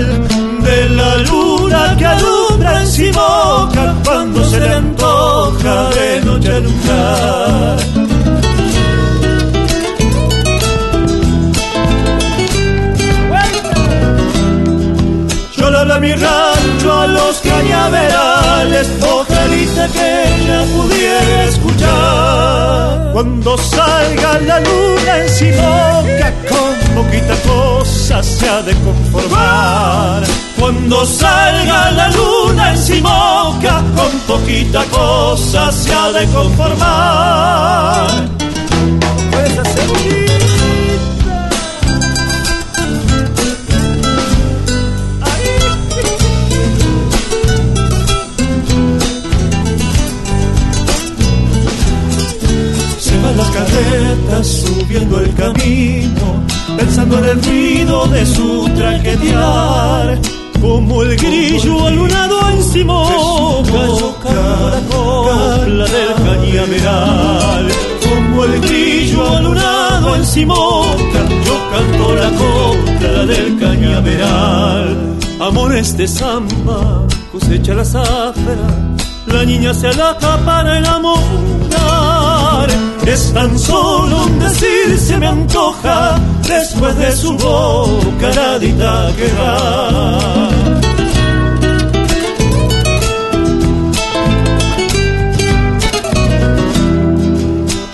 de 0.63 0.89
la 0.91 1.17
luna 1.17 1.97
que 1.99 2.07
alumbra 2.07 2.81
en 2.81 2.87
Simoca 2.87 3.93
cuando 4.05 4.45
se 4.45 4.61
le 4.61 4.73
antoja 4.73 5.91
de 5.91 6.21
noche 6.25 6.53
alumbrar. 6.53 7.79
Yo 15.57 15.71
rancho 16.61 16.93
a 16.93 17.07
los 17.07 17.41
cañaverales, 17.41 18.89
ojalita 19.03 19.89
que 19.89 20.25
ella 20.25 20.65
pudiera 20.77 21.45
escuchar. 21.45 23.11
Cuando 23.13 23.59
salga 23.59 24.39
la 24.41 24.61
luna 24.61 25.19
en 25.19 25.29
Simoca, 25.29 26.33
con 26.49 27.03
poquita 27.03 27.35
cosa 27.47 28.23
se 28.23 28.49
ha 28.49 28.63
de 28.63 28.75
conformar. 28.77 30.23
Cuando 30.59 31.05
salga 31.05 31.91
la 31.93 32.09
luna 32.11 32.71
en 32.73 32.79
Simoca, 32.79 33.83
con 33.97 34.13
poquita 34.27 34.85
cosa 34.85 35.73
se 35.73 35.93
ha 35.93 36.13
de 36.13 36.27
conformar. 36.27 38.09
Las 53.41 53.51
carretas 53.51 54.47
subiendo 54.47 55.19
el 55.21 55.35
camino, 55.35 56.27
pensando 56.77 57.19
en 57.19 57.25
el 57.25 57.43
ruido 57.43 58.07
de 58.09 58.27
su 58.27 58.69
tragedia. 58.77 60.21
Como 60.61 61.03
el 61.03 61.17
grillo 61.17 61.87
alunado 61.87 62.37
en 62.51 62.63
canto 64.23 64.63
la 64.73 64.81
copla 64.91 65.87
del 65.97 66.15
cañaveral. 66.27 67.69
Como 68.07 68.45
el 68.45 68.61
grillo 68.61 69.37
alunado 69.37 70.17
en 70.17 70.27
Simoca, 70.27 71.21
yo 71.47 71.57
canto 71.73 72.15
la 72.15 72.31
copla 72.43 73.27
del 73.33 73.59
cañaveral. 73.59 75.17
Amores 75.41 75.97
de 75.97 76.07
samba, 76.07 77.07
cosecha 77.33 77.73
la 77.73 77.85
zafra, 77.85 78.59
la 79.27 79.45
niña 79.45 79.73
se 79.73 79.87
alaja 79.89 80.37
para 80.45 80.79
enamorar. 80.79 82.69
Es 83.13 83.33
tan 83.35 83.59
solo 83.59 84.25
un 84.27 84.39
decir 84.39 84.97
se 84.97 85.19
me 85.19 85.27
antoja, 85.27 86.17
después 86.47 86.97
de 86.97 87.11
su 87.11 87.33
boca 87.33 88.31
nadita 88.37 89.11
que 89.17 89.29
da. 89.39 90.49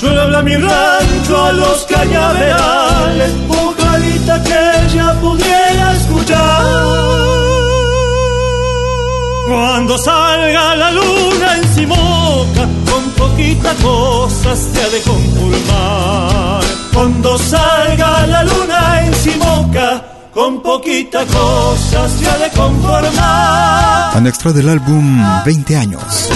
Yo 0.02 0.10
le 0.10 0.20
hablo 0.20 0.36
a 0.36 0.42
mi 0.42 0.54
rancho, 0.56 1.44
a 1.44 1.52
los 1.52 1.78
cañaverales, 1.84 3.32
ojalita 3.48 4.42
que 4.42 4.58
ella 4.84 5.14
pudiera 5.18 5.55
Cuando 9.46 9.96
salga 9.96 10.74
la 10.74 10.90
luna 10.90 11.56
en 11.56 11.74
Simoca, 11.74 12.68
con 12.90 13.10
poquita 13.16 13.72
cosa 13.80 14.56
se 14.56 14.82
ha 14.82 14.88
de 14.88 15.00
conformar. 15.02 16.64
Cuando 16.92 17.38
salga 17.38 18.26
la 18.26 18.42
luna 18.42 19.06
en 19.06 19.14
Simoca, 19.14 20.30
con 20.34 20.62
poquita 20.62 21.24
cosa 21.26 22.08
se 22.08 22.26
ha 22.28 22.38
de 22.38 22.50
conformar. 22.56 24.16
Un 24.16 24.26
extrait 24.26 24.52
de 24.52 24.62
l'album 24.62 25.22
20 25.44 25.76
años. 25.76 26.30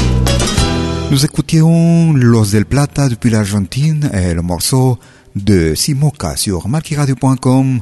Nous 1.11 1.25
écoutions 1.25 2.13
Los 2.15 2.53
del 2.53 2.65
Plata 2.65 3.09
depuis 3.09 3.31
l'Argentine 3.31 4.09
et 4.15 4.35
le 4.35 4.43
morceau 4.43 5.01
de 5.35 5.75
Simoca 5.75 6.37
sur 6.37 6.69
marquiradio.com 6.69 7.81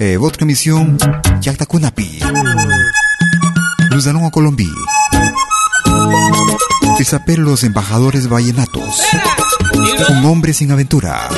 et 0.00 0.16
votre 0.16 0.42
émission 0.42 0.96
Yakta 1.44 1.64
En 4.06 4.30
Colombie. 4.30 4.70
Il 7.00 7.04
s'appelle 7.04 7.40
Los 7.40 7.64
Embajadores 7.64 8.28
Vallenatos. 8.28 9.02
Un 10.08 10.24
hombre 10.24 10.52
sin 10.52 10.70
aventura. 10.70 11.28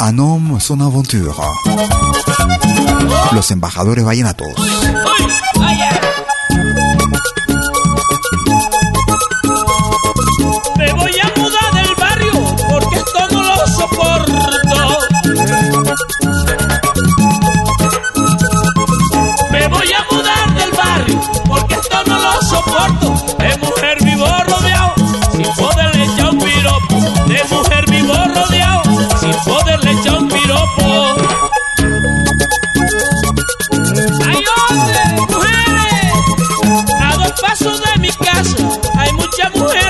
Un 0.00 0.18
homme 0.18 0.60
son 0.60 0.80
aventura. 0.80 1.34
Los 3.32 3.50
Embajadores 3.50 4.02
Vallenatos. 4.02 4.48
Casa 38.16 38.56
hay 38.96 39.12
mucha 39.12 39.50
mujer 39.50 39.83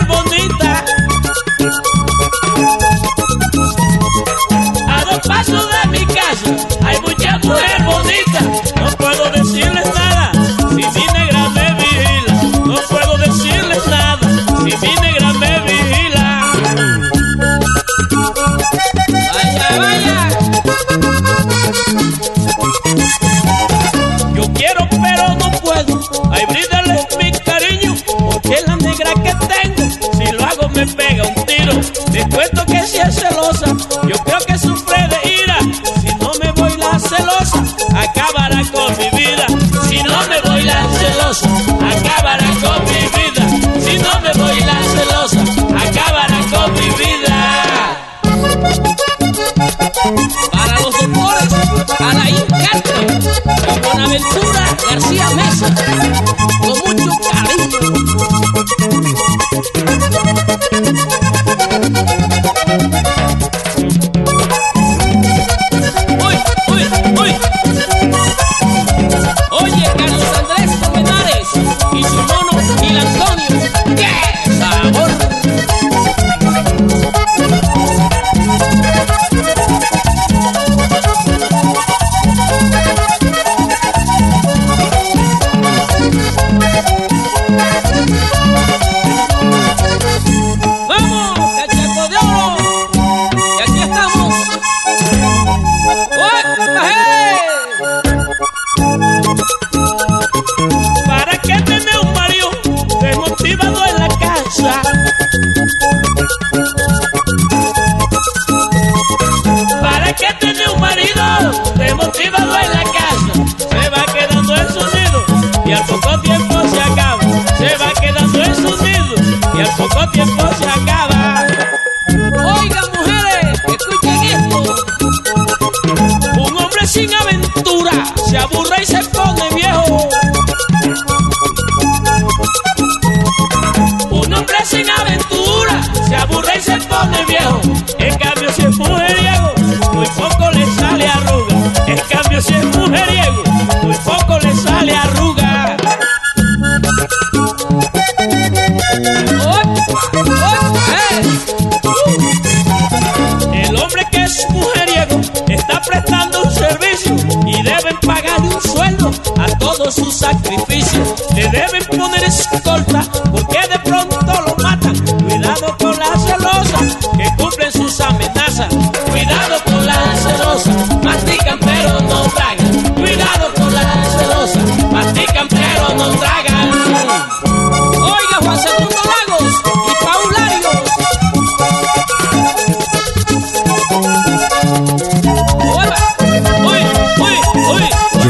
sus 159.90 160.16
sacrificios. 160.16 161.14
Le 161.34 161.48
deben 161.48 161.84
poner 161.96 162.24
escolta 162.24 163.04
porque 163.30 163.58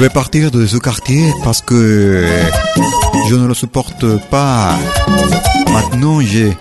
vais 0.05 0.11
partir 0.11 0.51
de 0.51 0.67
ce 0.67 0.77
quartier 0.77 1.33
parce 1.43 1.63
que 1.63 2.27
je 3.31 3.35
ne 3.37 3.47
le 3.47 3.55
supporte 3.55 4.05
pas. 4.29 4.77
Maintenant, 5.73 6.21
j'ai, 6.21 6.53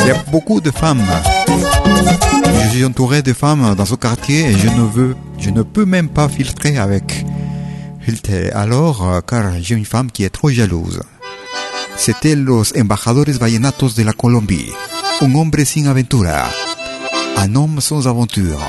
il 0.00 0.06
y 0.06 0.10
a 0.10 0.22
beaucoup 0.30 0.60
de 0.60 0.70
femmes. 0.70 1.02
Je 1.46 2.68
suis 2.68 2.84
entouré 2.84 3.22
de 3.22 3.32
femmes 3.32 3.74
dans 3.76 3.86
ce 3.86 3.94
quartier 3.94 4.40
et 4.50 4.52
je 4.52 4.68
ne 4.68 4.82
veux, 4.82 5.16
je 5.38 5.48
ne 5.48 5.62
peux 5.62 5.86
même 5.86 6.10
pas 6.10 6.28
filtrer 6.28 6.76
avec. 6.76 7.24
Alors, 8.52 9.08
euh, 9.08 9.20
car 9.22 9.44
j'ai 9.62 9.74
une 9.74 9.86
femme 9.86 10.10
qui 10.10 10.24
est 10.24 10.34
trop 10.38 10.50
jalouse. 10.50 11.00
C'était 11.96 12.36
los 12.36 12.76
embajadores 12.76 13.38
vallenatos 13.40 13.94
de 13.96 14.02
la 14.02 14.12
Colombie. 14.12 14.70
Un 15.22 15.34
hombre 15.34 15.64
sin 15.64 15.86
aventura. 15.86 16.44
Un 17.38 17.54
homme 17.54 17.80
sans 17.80 18.06
aventure. 18.06 18.60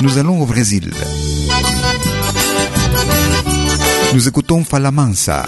Nous 0.00 0.16
allons 0.16 0.40
au 0.40 0.46
Brésil. 0.46 0.90
Nous 4.12 4.26
écoutons 4.26 4.64
Falamansa. 4.64 5.46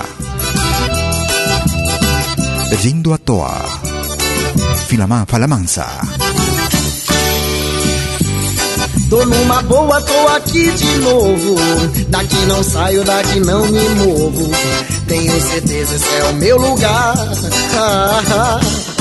Vindo 2.80 3.12
à 3.12 3.18
toa. 3.18 3.52
Filaman, 4.86 5.24
Falamansa. 5.26 5.86
Tô 9.10 9.26
numa 9.26 9.62
boa, 9.62 10.00
tô 10.00 10.28
aqui 10.28 10.70
de 10.70 10.98
novo. 10.98 11.56
Daqui 12.08 12.36
não 12.46 12.62
saio, 12.62 13.04
daqui 13.04 13.40
não 13.40 13.66
me 13.66 13.88
movo. 13.90 14.50
Tenho 15.08 15.40
certeza, 15.40 15.96
esse 15.96 16.14
é 16.14 16.24
o 16.24 16.34
meu 16.34 16.56
lugar. 16.58 17.14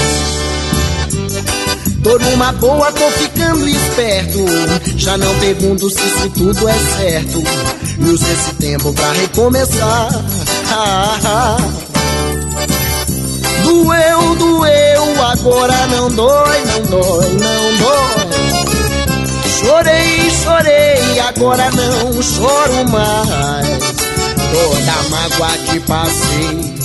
Tô 2.04 2.18
numa 2.18 2.52
boa, 2.54 2.92
tô 2.92 3.08
ficando 3.12 3.68
esperto. 3.68 4.40
Já 4.98 5.18
não 5.18 5.40
pergunto 5.40 5.88
se 5.88 6.00
isso 6.00 6.30
tudo 6.32 6.68
é 6.68 6.74
certo. 6.74 7.44
E 7.98 8.04
uso 8.04 8.26
esse 8.32 8.54
tempo 8.56 8.94
pra 8.94 9.12
recomeçar. 9.14 10.10
Ah, 10.70 11.20
ah. 11.26 11.58
Doeu, 13.64 14.36
doeu, 14.36 15.24
agora 15.24 15.88
não 15.88 16.10
dói, 16.10 16.66
não 16.66 16.82
dói, 16.84 17.30
não 17.40 17.78
dói. 17.78 18.52
Chorei, 19.60 20.32
chorei, 20.32 21.20
agora 21.20 21.70
não 21.72 22.22
choro 22.22 22.90
mais. 22.90 23.82
Toda 24.52 25.10
mágoa 25.10 25.58
que 25.66 25.80
passei 25.82 26.82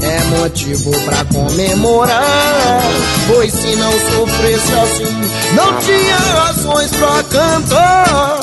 é 0.00 0.38
motivo 0.38 0.90
pra 1.00 1.24
comemorar. 1.24 2.80
Pois 3.26 3.52
se 3.52 3.74
não 3.76 3.92
sofresse 3.92 4.72
assim, 4.72 5.30
não 5.54 5.78
tinha 5.80 6.16
razões 6.16 6.90
pra 6.92 7.22
cantar. 7.24 8.40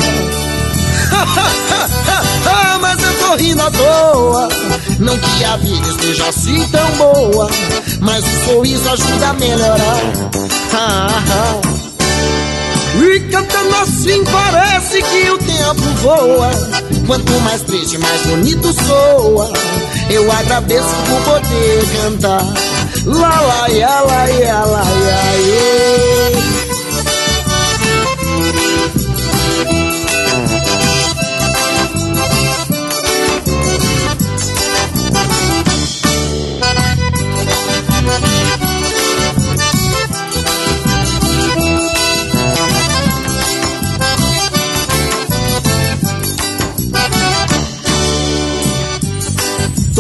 Tô 3.34 3.38
rindo 3.38 3.64
toa. 3.72 4.48
Não 5.00 5.18
que 5.18 5.44
a 5.44 5.58
vida 5.58 5.88
esteja 5.90 6.28
assim 6.28 6.68
tão 6.68 6.88
boa, 6.92 7.50
mas 8.00 8.24
o 8.24 8.46
sorriso 8.46 8.88
ajuda 8.88 9.30
a 9.30 9.34
melhorar. 9.34 10.00
Ah, 10.72 11.24
ah. 11.32 11.62
E 13.02 13.20
cantando 13.32 13.76
assim 13.78 14.24
parece 14.26 15.02
que 15.02 15.32
o 15.32 15.38
tempo 15.40 15.82
voa. 16.04 16.52
Quanto 17.08 17.32
mais 17.42 17.64
triste, 17.64 17.98
mais 17.98 18.22
bonito 18.22 18.72
soa. 18.72 19.52
Eu 20.12 20.32
agradeço 20.32 20.96
por 21.08 21.34
poder 21.34 21.86
cantar. 22.04 22.46
Lá, 23.06 23.42
lá, 23.42 23.70
ia, 23.70 24.00
lá, 24.02 24.30
ia, 24.30 24.60
lá, 24.60 24.84
ia, 24.84 25.40
ia. 25.40 26.53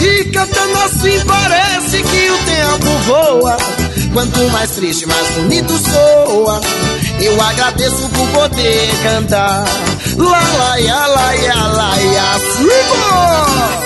E 0.00 0.24
cantando 0.30 0.78
assim 0.78 1.20
parece 1.26 2.02
que 2.02 2.30
o 2.30 2.38
tempo 2.38 2.90
voa. 3.06 3.56
Quanto 4.12 4.40
mais 4.50 4.70
triste, 4.72 5.06
mais 5.06 5.28
bonito 5.36 5.72
soa. 5.78 6.60
Eu 7.20 7.40
agradeço 7.40 8.08
por 8.08 8.28
poder 8.28 8.90
cantar. 9.02 9.64
Lá, 10.16 10.52
lá, 10.58 10.80
ia, 10.80 11.06
lá, 11.06 11.36
ia, 11.36 11.54
lá, 11.54 12.00
ia, 12.00 12.38
sigo! 12.56 13.80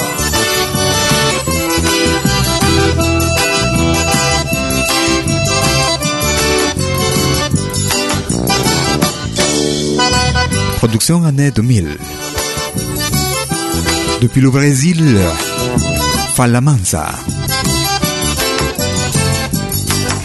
Production 10.78 11.24
année 11.24 11.50
2000. 11.50 11.98
Depuis 14.20 14.40
le 14.40 14.50
Brésil, 14.50 14.96
Falamansa. 16.35 17.14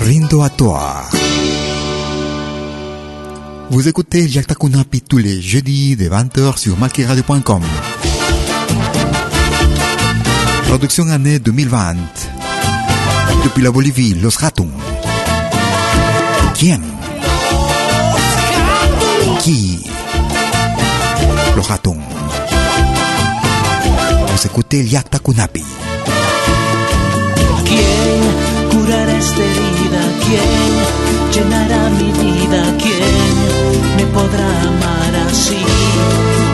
rindo 0.01 0.41
à 0.41 0.49
toi. 0.49 1.03
Vous 3.69 3.87
écoutez 3.87 4.27
Jacta 4.27 4.55
Kunapi 4.55 5.01
tous 5.01 5.19
les 5.19 5.39
jeudis 5.39 5.95
de 5.95 6.09
20h 6.09 6.57
sur 6.57 6.77
malkiradio.com. 6.79 7.61
Production 10.67 11.09
année 11.09 11.37
2020. 11.37 11.95
Depuis 13.43 13.61
la 13.61 13.69
Bolivie, 13.69 14.15
Los 14.15 14.37
Ratons. 14.39 14.71
Quién? 16.55 16.81
Qui? 19.43 19.85
Los 21.55 21.67
Vous 24.39 24.45
écoutez 24.45 24.85
Jacta 24.87 25.19
Kunapi. 25.19 25.61
¿Quién 27.65 28.21
curará 28.71 29.17
esta 29.17 29.43
herida? 29.43 30.01
¿Quién 30.23 30.61
llenará 31.33 31.89
mi 31.89 32.09
vida? 32.23 32.61
¿Quién 32.81 33.97
me 33.97 34.05
podrá 34.13 34.49
amar 34.71 35.27
así 35.29 35.57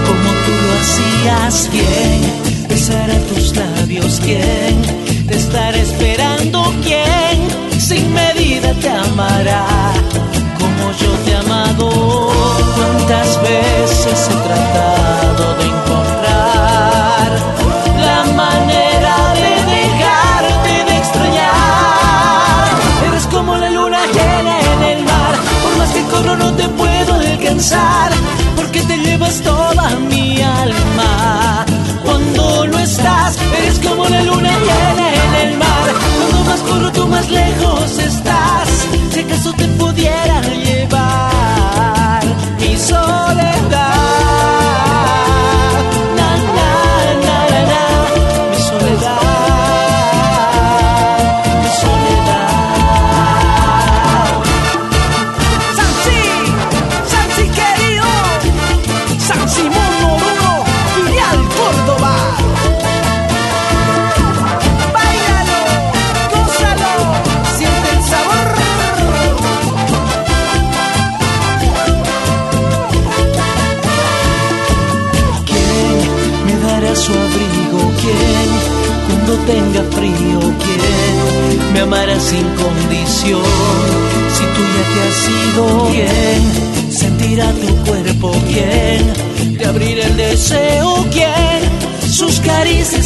como 0.08 0.30
tú 0.46 0.54
lo 0.66 0.74
hacías? 0.82 1.70
¿Quién 1.70 2.68
besará 2.68 3.20
tus 3.30 3.56
labios? 3.56 4.20
¿Quién 4.24 5.28
te 5.28 5.36
estará 5.36 5.78
esperando? 5.78 6.74
¿Quién 6.84 7.80
sin 7.80 8.12
medida 8.12 8.74
te 8.82 8.90
amará 8.90 9.68
como 10.58 10.92
yo 10.92 11.12
te 11.24 11.32
he 11.34 11.36
amado? 11.36 11.90
¿Cuántas 12.78 13.40
veces 13.44 14.28
he 14.32 14.48
tratado 14.48 15.56
de 15.60 15.66
encontrar 15.66 16.15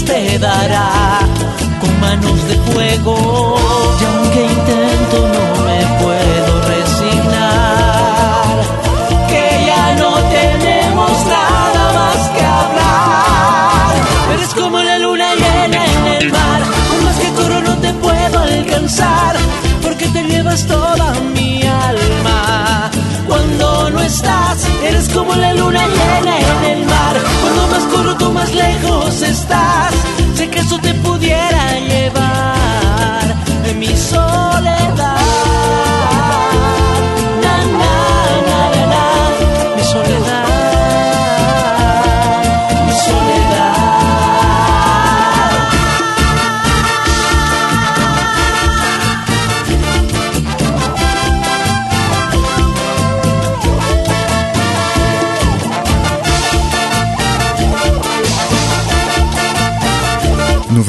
te 0.10 0.40
dará 0.40 1.20
con 1.80 2.00
manos 2.00 2.48
de 2.48 2.56
fuego? 2.72 3.69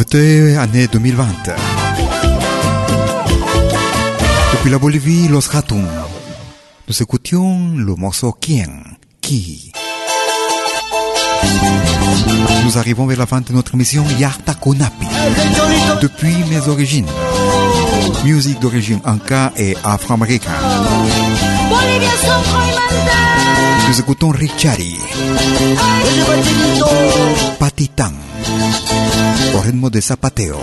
2022, 0.05 0.57
année 0.59 0.86
2020. 0.86 1.26
Depuis 4.53 4.70
la 4.70 4.78
Bolivie, 4.78 5.28
Los 5.28 5.51
Ratum. 5.51 5.86
Nous 6.88 7.03
écoutions 7.03 7.72
le 7.76 7.94
morceau 7.96 8.32
Quien, 8.32 8.70
qui. 9.20 9.72
Nous 12.64 12.78
arrivons 12.78 13.05
vers 13.07 13.18
la 13.18 13.26
fin 13.26 13.42
de 13.42 13.53
notre 13.53 13.74
émission 13.74 14.05
Yarta 14.18 14.55
Konapi. 14.55 15.07
Depuis 16.01 16.34
mes 16.48 16.66
origines. 16.66 17.07
Musique 18.24 18.59
d'origine 18.61 19.01
Anka 19.05 19.53
et 19.59 19.76
afro-américaine. 19.84 20.51
Nous 23.88 24.01
écoutons 24.01 24.30
Richari. 24.30 24.96
Patitan. 27.59 28.12
Ritmo 29.71 29.91
de 29.91 30.03
zapateo. 30.03 30.59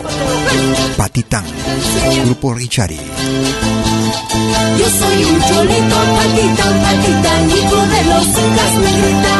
Patitán, 0.97 1.45
grupo 2.25 2.53
Richari. 2.53 2.99
Yo 4.77 4.87
soy 4.99 5.23
un 5.23 5.39
cholito, 5.47 5.97
patita, 6.17 6.65
patita, 6.83 7.31
hijo 7.55 7.79
de 7.93 8.01
los 8.09 8.27
incas 8.27 8.73
negrita. 8.83 9.35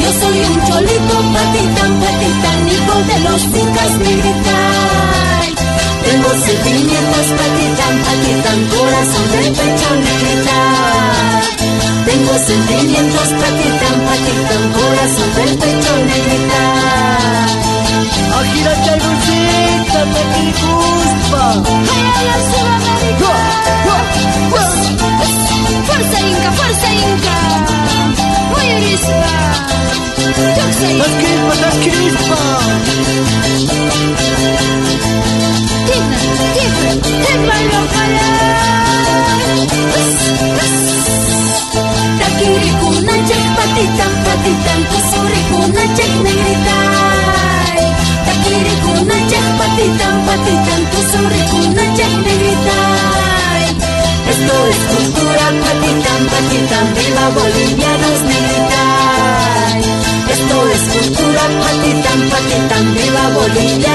Yo 0.00 0.10
soy 0.20 0.38
un 0.40 0.58
cholito, 0.66 1.16
patita, 1.34 1.84
patita, 2.02 2.50
hijo 2.72 2.96
de 3.08 3.16
los 3.26 3.42
incas 3.42 3.92
negrita. 4.04 4.56
Tengo 6.04 6.30
sentimientos, 6.30 7.26
patita, 7.38 7.86
patita, 8.04 8.50
corazón 8.74 9.26
del 9.32 9.48
pecho 9.52 9.90
negrita. 10.06 10.58
Tengo 12.06 12.34
sentimientos, 12.38 13.28
patita, 13.40 13.88
patita, 14.06 14.56
corazón 14.78 15.30
del 15.36 15.52
pecho 15.58 15.92
negrita. 16.06 16.75
Akira 18.46 18.74
Chairusita. 18.84 20.00
Fuerza 25.86 26.18
Inca, 26.20 26.50
fuerza 26.52 26.88
Inca. 26.92 27.36
Muy 28.50 28.66
arispa. 28.70 29.34
Las 30.96 31.12
crispas, 31.20 31.58
las 31.60 31.74
crispas. 31.76 32.62
Tigna, 35.86 36.18
tigna, 36.54 36.90
tigna 37.02 37.56
lo 37.72 37.80
Takirikunachek 42.18 43.46
patitan, 43.56 44.12
patitan, 44.24 44.80
tusurikunachek 44.90 46.12
negritai. 46.24 47.85
Esto 54.28 54.54
es 54.68 54.76
cultura 54.92 55.46
patitan, 55.62 56.22
patitan, 56.32 56.94
viva 56.94 57.28
bolivianos 57.30 58.18
negritai. 58.32 59.80
Esto 60.30 60.56
es 60.74 60.82
cultura 60.92 61.44
patitan, 61.60 62.20
patitan, 62.30 62.94
viva 62.94 63.28
bolivianos. 63.34 63.86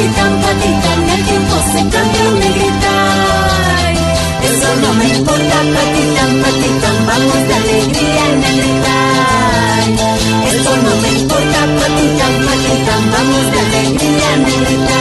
Patitán, 0.00 0.40
patitán, 0.40 1.10
el 1.10 1.24
tiempo 1.26 1.56
se 1.72 1.80
cambió, 1.88 2.32
negrita. 2.32 2.92
Ay, 3.84 3.96
Eso 4.48 4.68
no 4.80 4.94
me 4.94 5.04
importa, 5.08 5.56
patitán, 5.76 6.32
patitán, 6.42 7.06
vamos 7.06 7.40
de 7.48 7.54
alegría, 7.54 8.24
negrita. 8.40 8.96
Ay, 9.76 9.92
Eso 10.48 10.72
no 10.76 10.92
me 11.02 11.08
importa, 11.20 11.60
patitán, 11.80 12.34
patitán, 12.46 13.02
vamos 13.12 13.44
de 13.52 13.58
alegría, 13.60 14.30
negrita. 14.46 15.00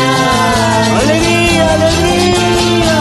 ¡Alegría, 1.00 1.66
alegría! 1.76 2.98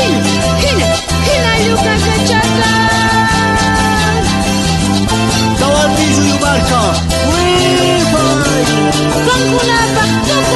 Hina, 0.00 0.20
hina, 0.64 0.88
hina, 1.28 1.52
yuca, 1.66 1.94
cachaca. 2.04 2.70
Tawantisu 5.58 6.22
yubarka! 6.22 6.80
Wi-Fi! 6.80 7.23
Toco 9.24 9.60
y. 9.62 10.54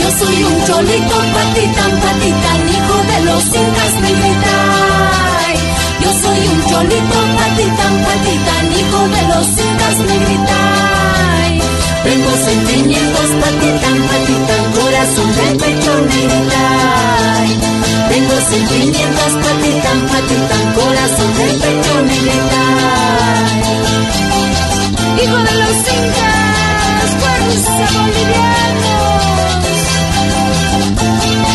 Yo 0.00 0.10
soy 0.18 0.44
un 0.44 0.64
cholito 0.64 1.16
patitán, 1.34 1.92
patitán, 2.00 2.68
hijo 2.68 2.96
de 3.10 3.24
los 3.24 3.44
incas 3.46 3.94
negrita. 4.00 4.54
Ay, 5.46 5.56
Yo 6.00 6.10
soy 6.12 6.48
un 6.48 6.60
cholito 6.66 7.18
patitán, 7.36 7.94
patitán, 8.04 8.64
hijo 8.78 9.00
de 9.08 9.22
los 9.28 9.46
incas 9.48 9.98
negrita. 9.98 10.58
Ay, 11.40 11.60
Tengo 12.04 12.30
sentimientos 12.44 13.28
patitán, 13.40 13.98
patitán, 14.08 14.72
corazón 14.72 15.28
del 15.36 15.56
pecho. 15.56 15.92
Ay, 16.56 17.69
Tengo 18.10 18.34
sentimientos 18.40 19.32
patitán, 19.44 20.00
patitán, 20.08 20.64
corazón 20.74 21.30
del 21.38 21.54
pecho 21.60 21.94
negrita. 22.02 22.64
Hijo 25.22 25.36
de 25.36 25.54
los 25.60 25.76
incas, 25.94 27.10
fuerza 27.20 27.74
bolivianos. 27.94 29.20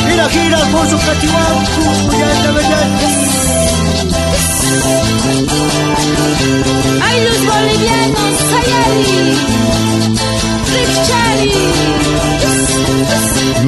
Gira, 0.07 0.25
gira, 0.29 0.57
Alfonso 0.57 0.97
Cachihuacu, 1.05 1.83
ya 2.19 2.29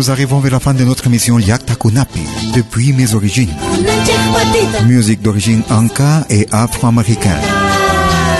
Nous 0.07 0.13
arrivons 0.13 0.39
vers 0.39 0.53
la 0.53 0.61
fin 0.61 0.73
de 0.73 0.85
notre 0.85 1.07
émission 1.07 1.37
Yakta 1.37 1.75
Kunapi, 1.75 2.21
depuis 2.55 2.93
mes 2.93 3.13
origines. 3.13 3.53
Musique 4.85 5.21
d'origine 5.21 5.63
anka 5.69 6.25
et 6.29 6.47
afro-américaine. 6.49 7.41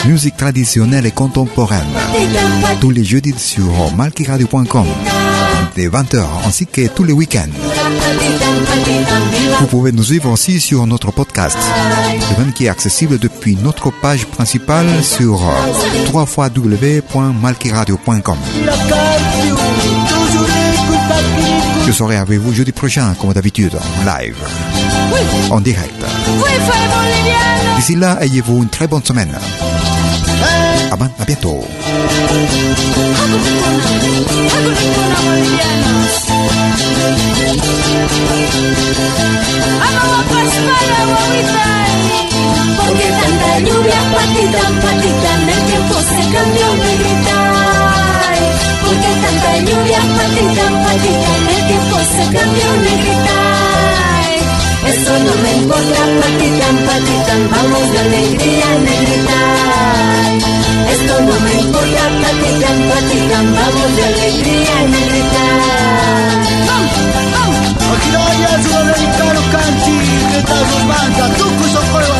Musique 0.05 0.37
traditionnelle 0.37 1.05
et 1.05 1.11
contemporaine. 1.11 1.83
Tous 2.79 2.89
les 2.89 3.03
jeudis 3.03 3.35
sur 3.37 3.65
malkiradio.com. 3.97 4.85
Dès 5.75 5.89
20h 5.89 6.23
ainsi 6.45 6.67
que 6.67 6.87
tous 6.87 7.03
les 7.03 7.11
week-ends. 7.11 7.51
Vous 9.59 9.67
pouvez 9.67 9.91
nous 9.91 10.05
suivre 10.05 10.29
aussi 10.29 10.61
sur 10.61 10.87
notre 10.87 11.11
podcast, 11.11 11.57
le 12.31 12.37
même 12.45 12.53
qui 12.53 12.67
est 12.67 12.69
accessible 12.69 13.19
depuis 13.19 13.57
notre 13.57 13.91
page 13.91 14.25
principale 14.27 15.03
sur 15.03 15.41
www.malkiradio.com. 16.13 18.37
Je 21.87 21.91
serai 21.93 22.17
avec 22.17 22.39
vous 22.39 22.53
jeudi 22.53 22.71
prochain, 22.73 23.15
comme 23.19 23.31
d'habitude, 23.33 23.73
en 23.75 24.03
live, 24.19 24.35
en 25.49 25.61
direct. 25.61 25.95
D'ici 27.77 27.95
là, 27.95 28.17
ayez-vous 28.21 28.63
une 28.63 28.69
très 28.69 28.87
bonne 28.87 29.03
semaine. 29.03 29.31
Ben- 30.99 31.11
à 31.19 31.25
bientôt. 31.25 31.63
Porque 42.77 43.07
tanta 43.19 43.59
lluvia, 43.59 43.99
patitán, 44.13 44.79
patitán, 44.81 45.49
el 45.49 45.65
tiempo 45.67 45.95
se 46.01 46.19
cambió, 46.33 46.75
negrita. 46.75 47.37
Ay, 47.41 47.46
Tanta 49.47 49.71
lluvia, 49.71 49.99
patitán, 49.99 50.73
patitán, 50.83 51.41
el 51.55 51.61
tiempo 51.67 51.97
se 52.11 52.23
cambió, 52.35 52.67
negrita. 52.83 53.37
Eso 54.87 55.13
no 55.23 55.33
me 55.41 55.51
importa, 55.55 56.01
patitán, 56.21 56.75
patitán, 56.87 57.41
vamos 57.51 57.85
de 57.93 57.99
alegría, 57.99 58.69
negrita. 58.87 59.39
Esto 60.91 61.13
no 61.21 61.35
me 61.39 61.53
importa, 61.61 62.03
patitán, 62.23 62.77
patitán, 62.89 63.45
vamos 63.55 63.89
de 63.95 64.03
alegría, 64.03 64.75
negrita. 64.93 65.43
Vamos, 66.67 66.97
vamos. 67.15 67.57
Akiraya, 67.95 68.51
sudamericano, 68.63 69.41
canchi, 69.53 69.97
que 70.31 70.39
tal 70.43 70.63
los 70.71 70.83
manda, 70.91 71.25
tuco 71.37 71.63
y 71.65 71.71
socorro. 71.71 72.17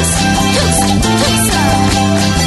Eso 0.00 0.24
va, 0.34 0.42
gira, 0.50 0.72
gira. 0.82 1.82
Ils 2.32 2.41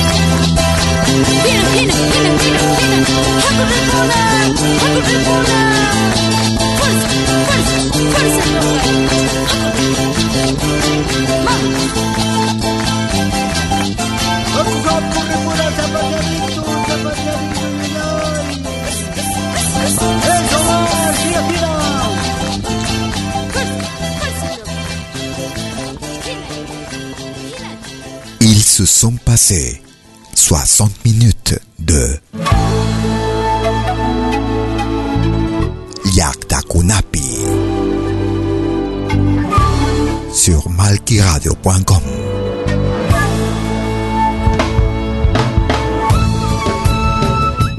se 28.76 28.86
sont 28.86 29.16
passés 29.24 29.85
60 30.48 31.04
minutes 31.04 31.60
de 31.80 32.20
Yakta 36.14 36.60
Kunapi 36.70 37.24
sur 40.32 40.70
malkiradio.com. 40.70 42.04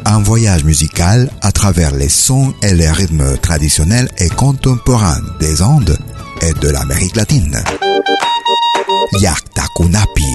Un 0.05 0.19
voyage 0.23 0.65
musical 0.65 1.31
à 1.43 1.53
travers 1.53 1.95
les 1.95 2.09
sons 2.09 2.53
et 2.63 2.75
les 2.75 2.91
rythmes 2.91 3.39
traditionnels 3.39 4.09
et 4.19 4.29
contemporains 4.29 5.21
des 5.39 5.63
Andes 5.63 5.97
et 6.43 6.53
de 6.55 6.69
l'Amérique 6.69 7.15
latine. 7.15 7.63
Yakta 9.21 9.67
Kunapi. 9.77 10.35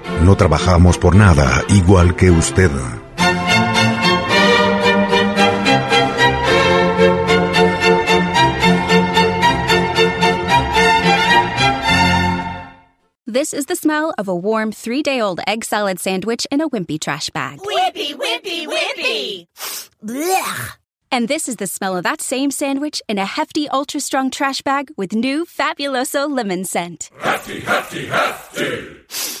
No 0.23 0.35
trabajamos 0.35 0.97
por 0.97 1.15
nada, 1.15 1.63
igual 1.69 2.15
que 2.15 2.29
usted. 2.29 2.71
This 13.25 13.53
is 13.53 13.65
the 13.67 13.75
smell 13.75 14.13
of 14.17 14.27
a 14.27 14.35
warm 14.35 14.71
three 14.71 15.01
day 15.01 15.21
old 15.21 15.39
egg 15.47 15.63
salad 15.63 15.99
sandwich 15.99 16.45
in 16.51 16.61
a 16.61 16.69
wimpy 16.69 16.99
trash 16.99 17.29
bag. 17.29 17.59
Wimpy, 17.59 18.13
wimpy, 18.13 18.67
wimpy! 18.67 19.47
Blech. 20.03 20.77
And 21.13 21.27
this 21.27 21.49
is 21.49 21.55
the 21.55 21.67
smell 21.67 21.97
of 21.97 22.03
that 22.03 22.21
same 22.21 22.51
sandwich 22.51 23.01
in 23.09 23.17
a 23.17 23.25
hefty, 23.25 23.67
ultra 23.69 23.99
strong 23.99 24.31
trash 24.31 24.61
bag 24.61 24.91
with 24.97 25.13
new 25.13 25.45
Fabuloso 25.45 26.29
lemon 26.29 26.65
scent. 26.65 27.09
Hefty, 27.19 27.61
hefty, 27.61 28.05
hefty. 28.07 29.40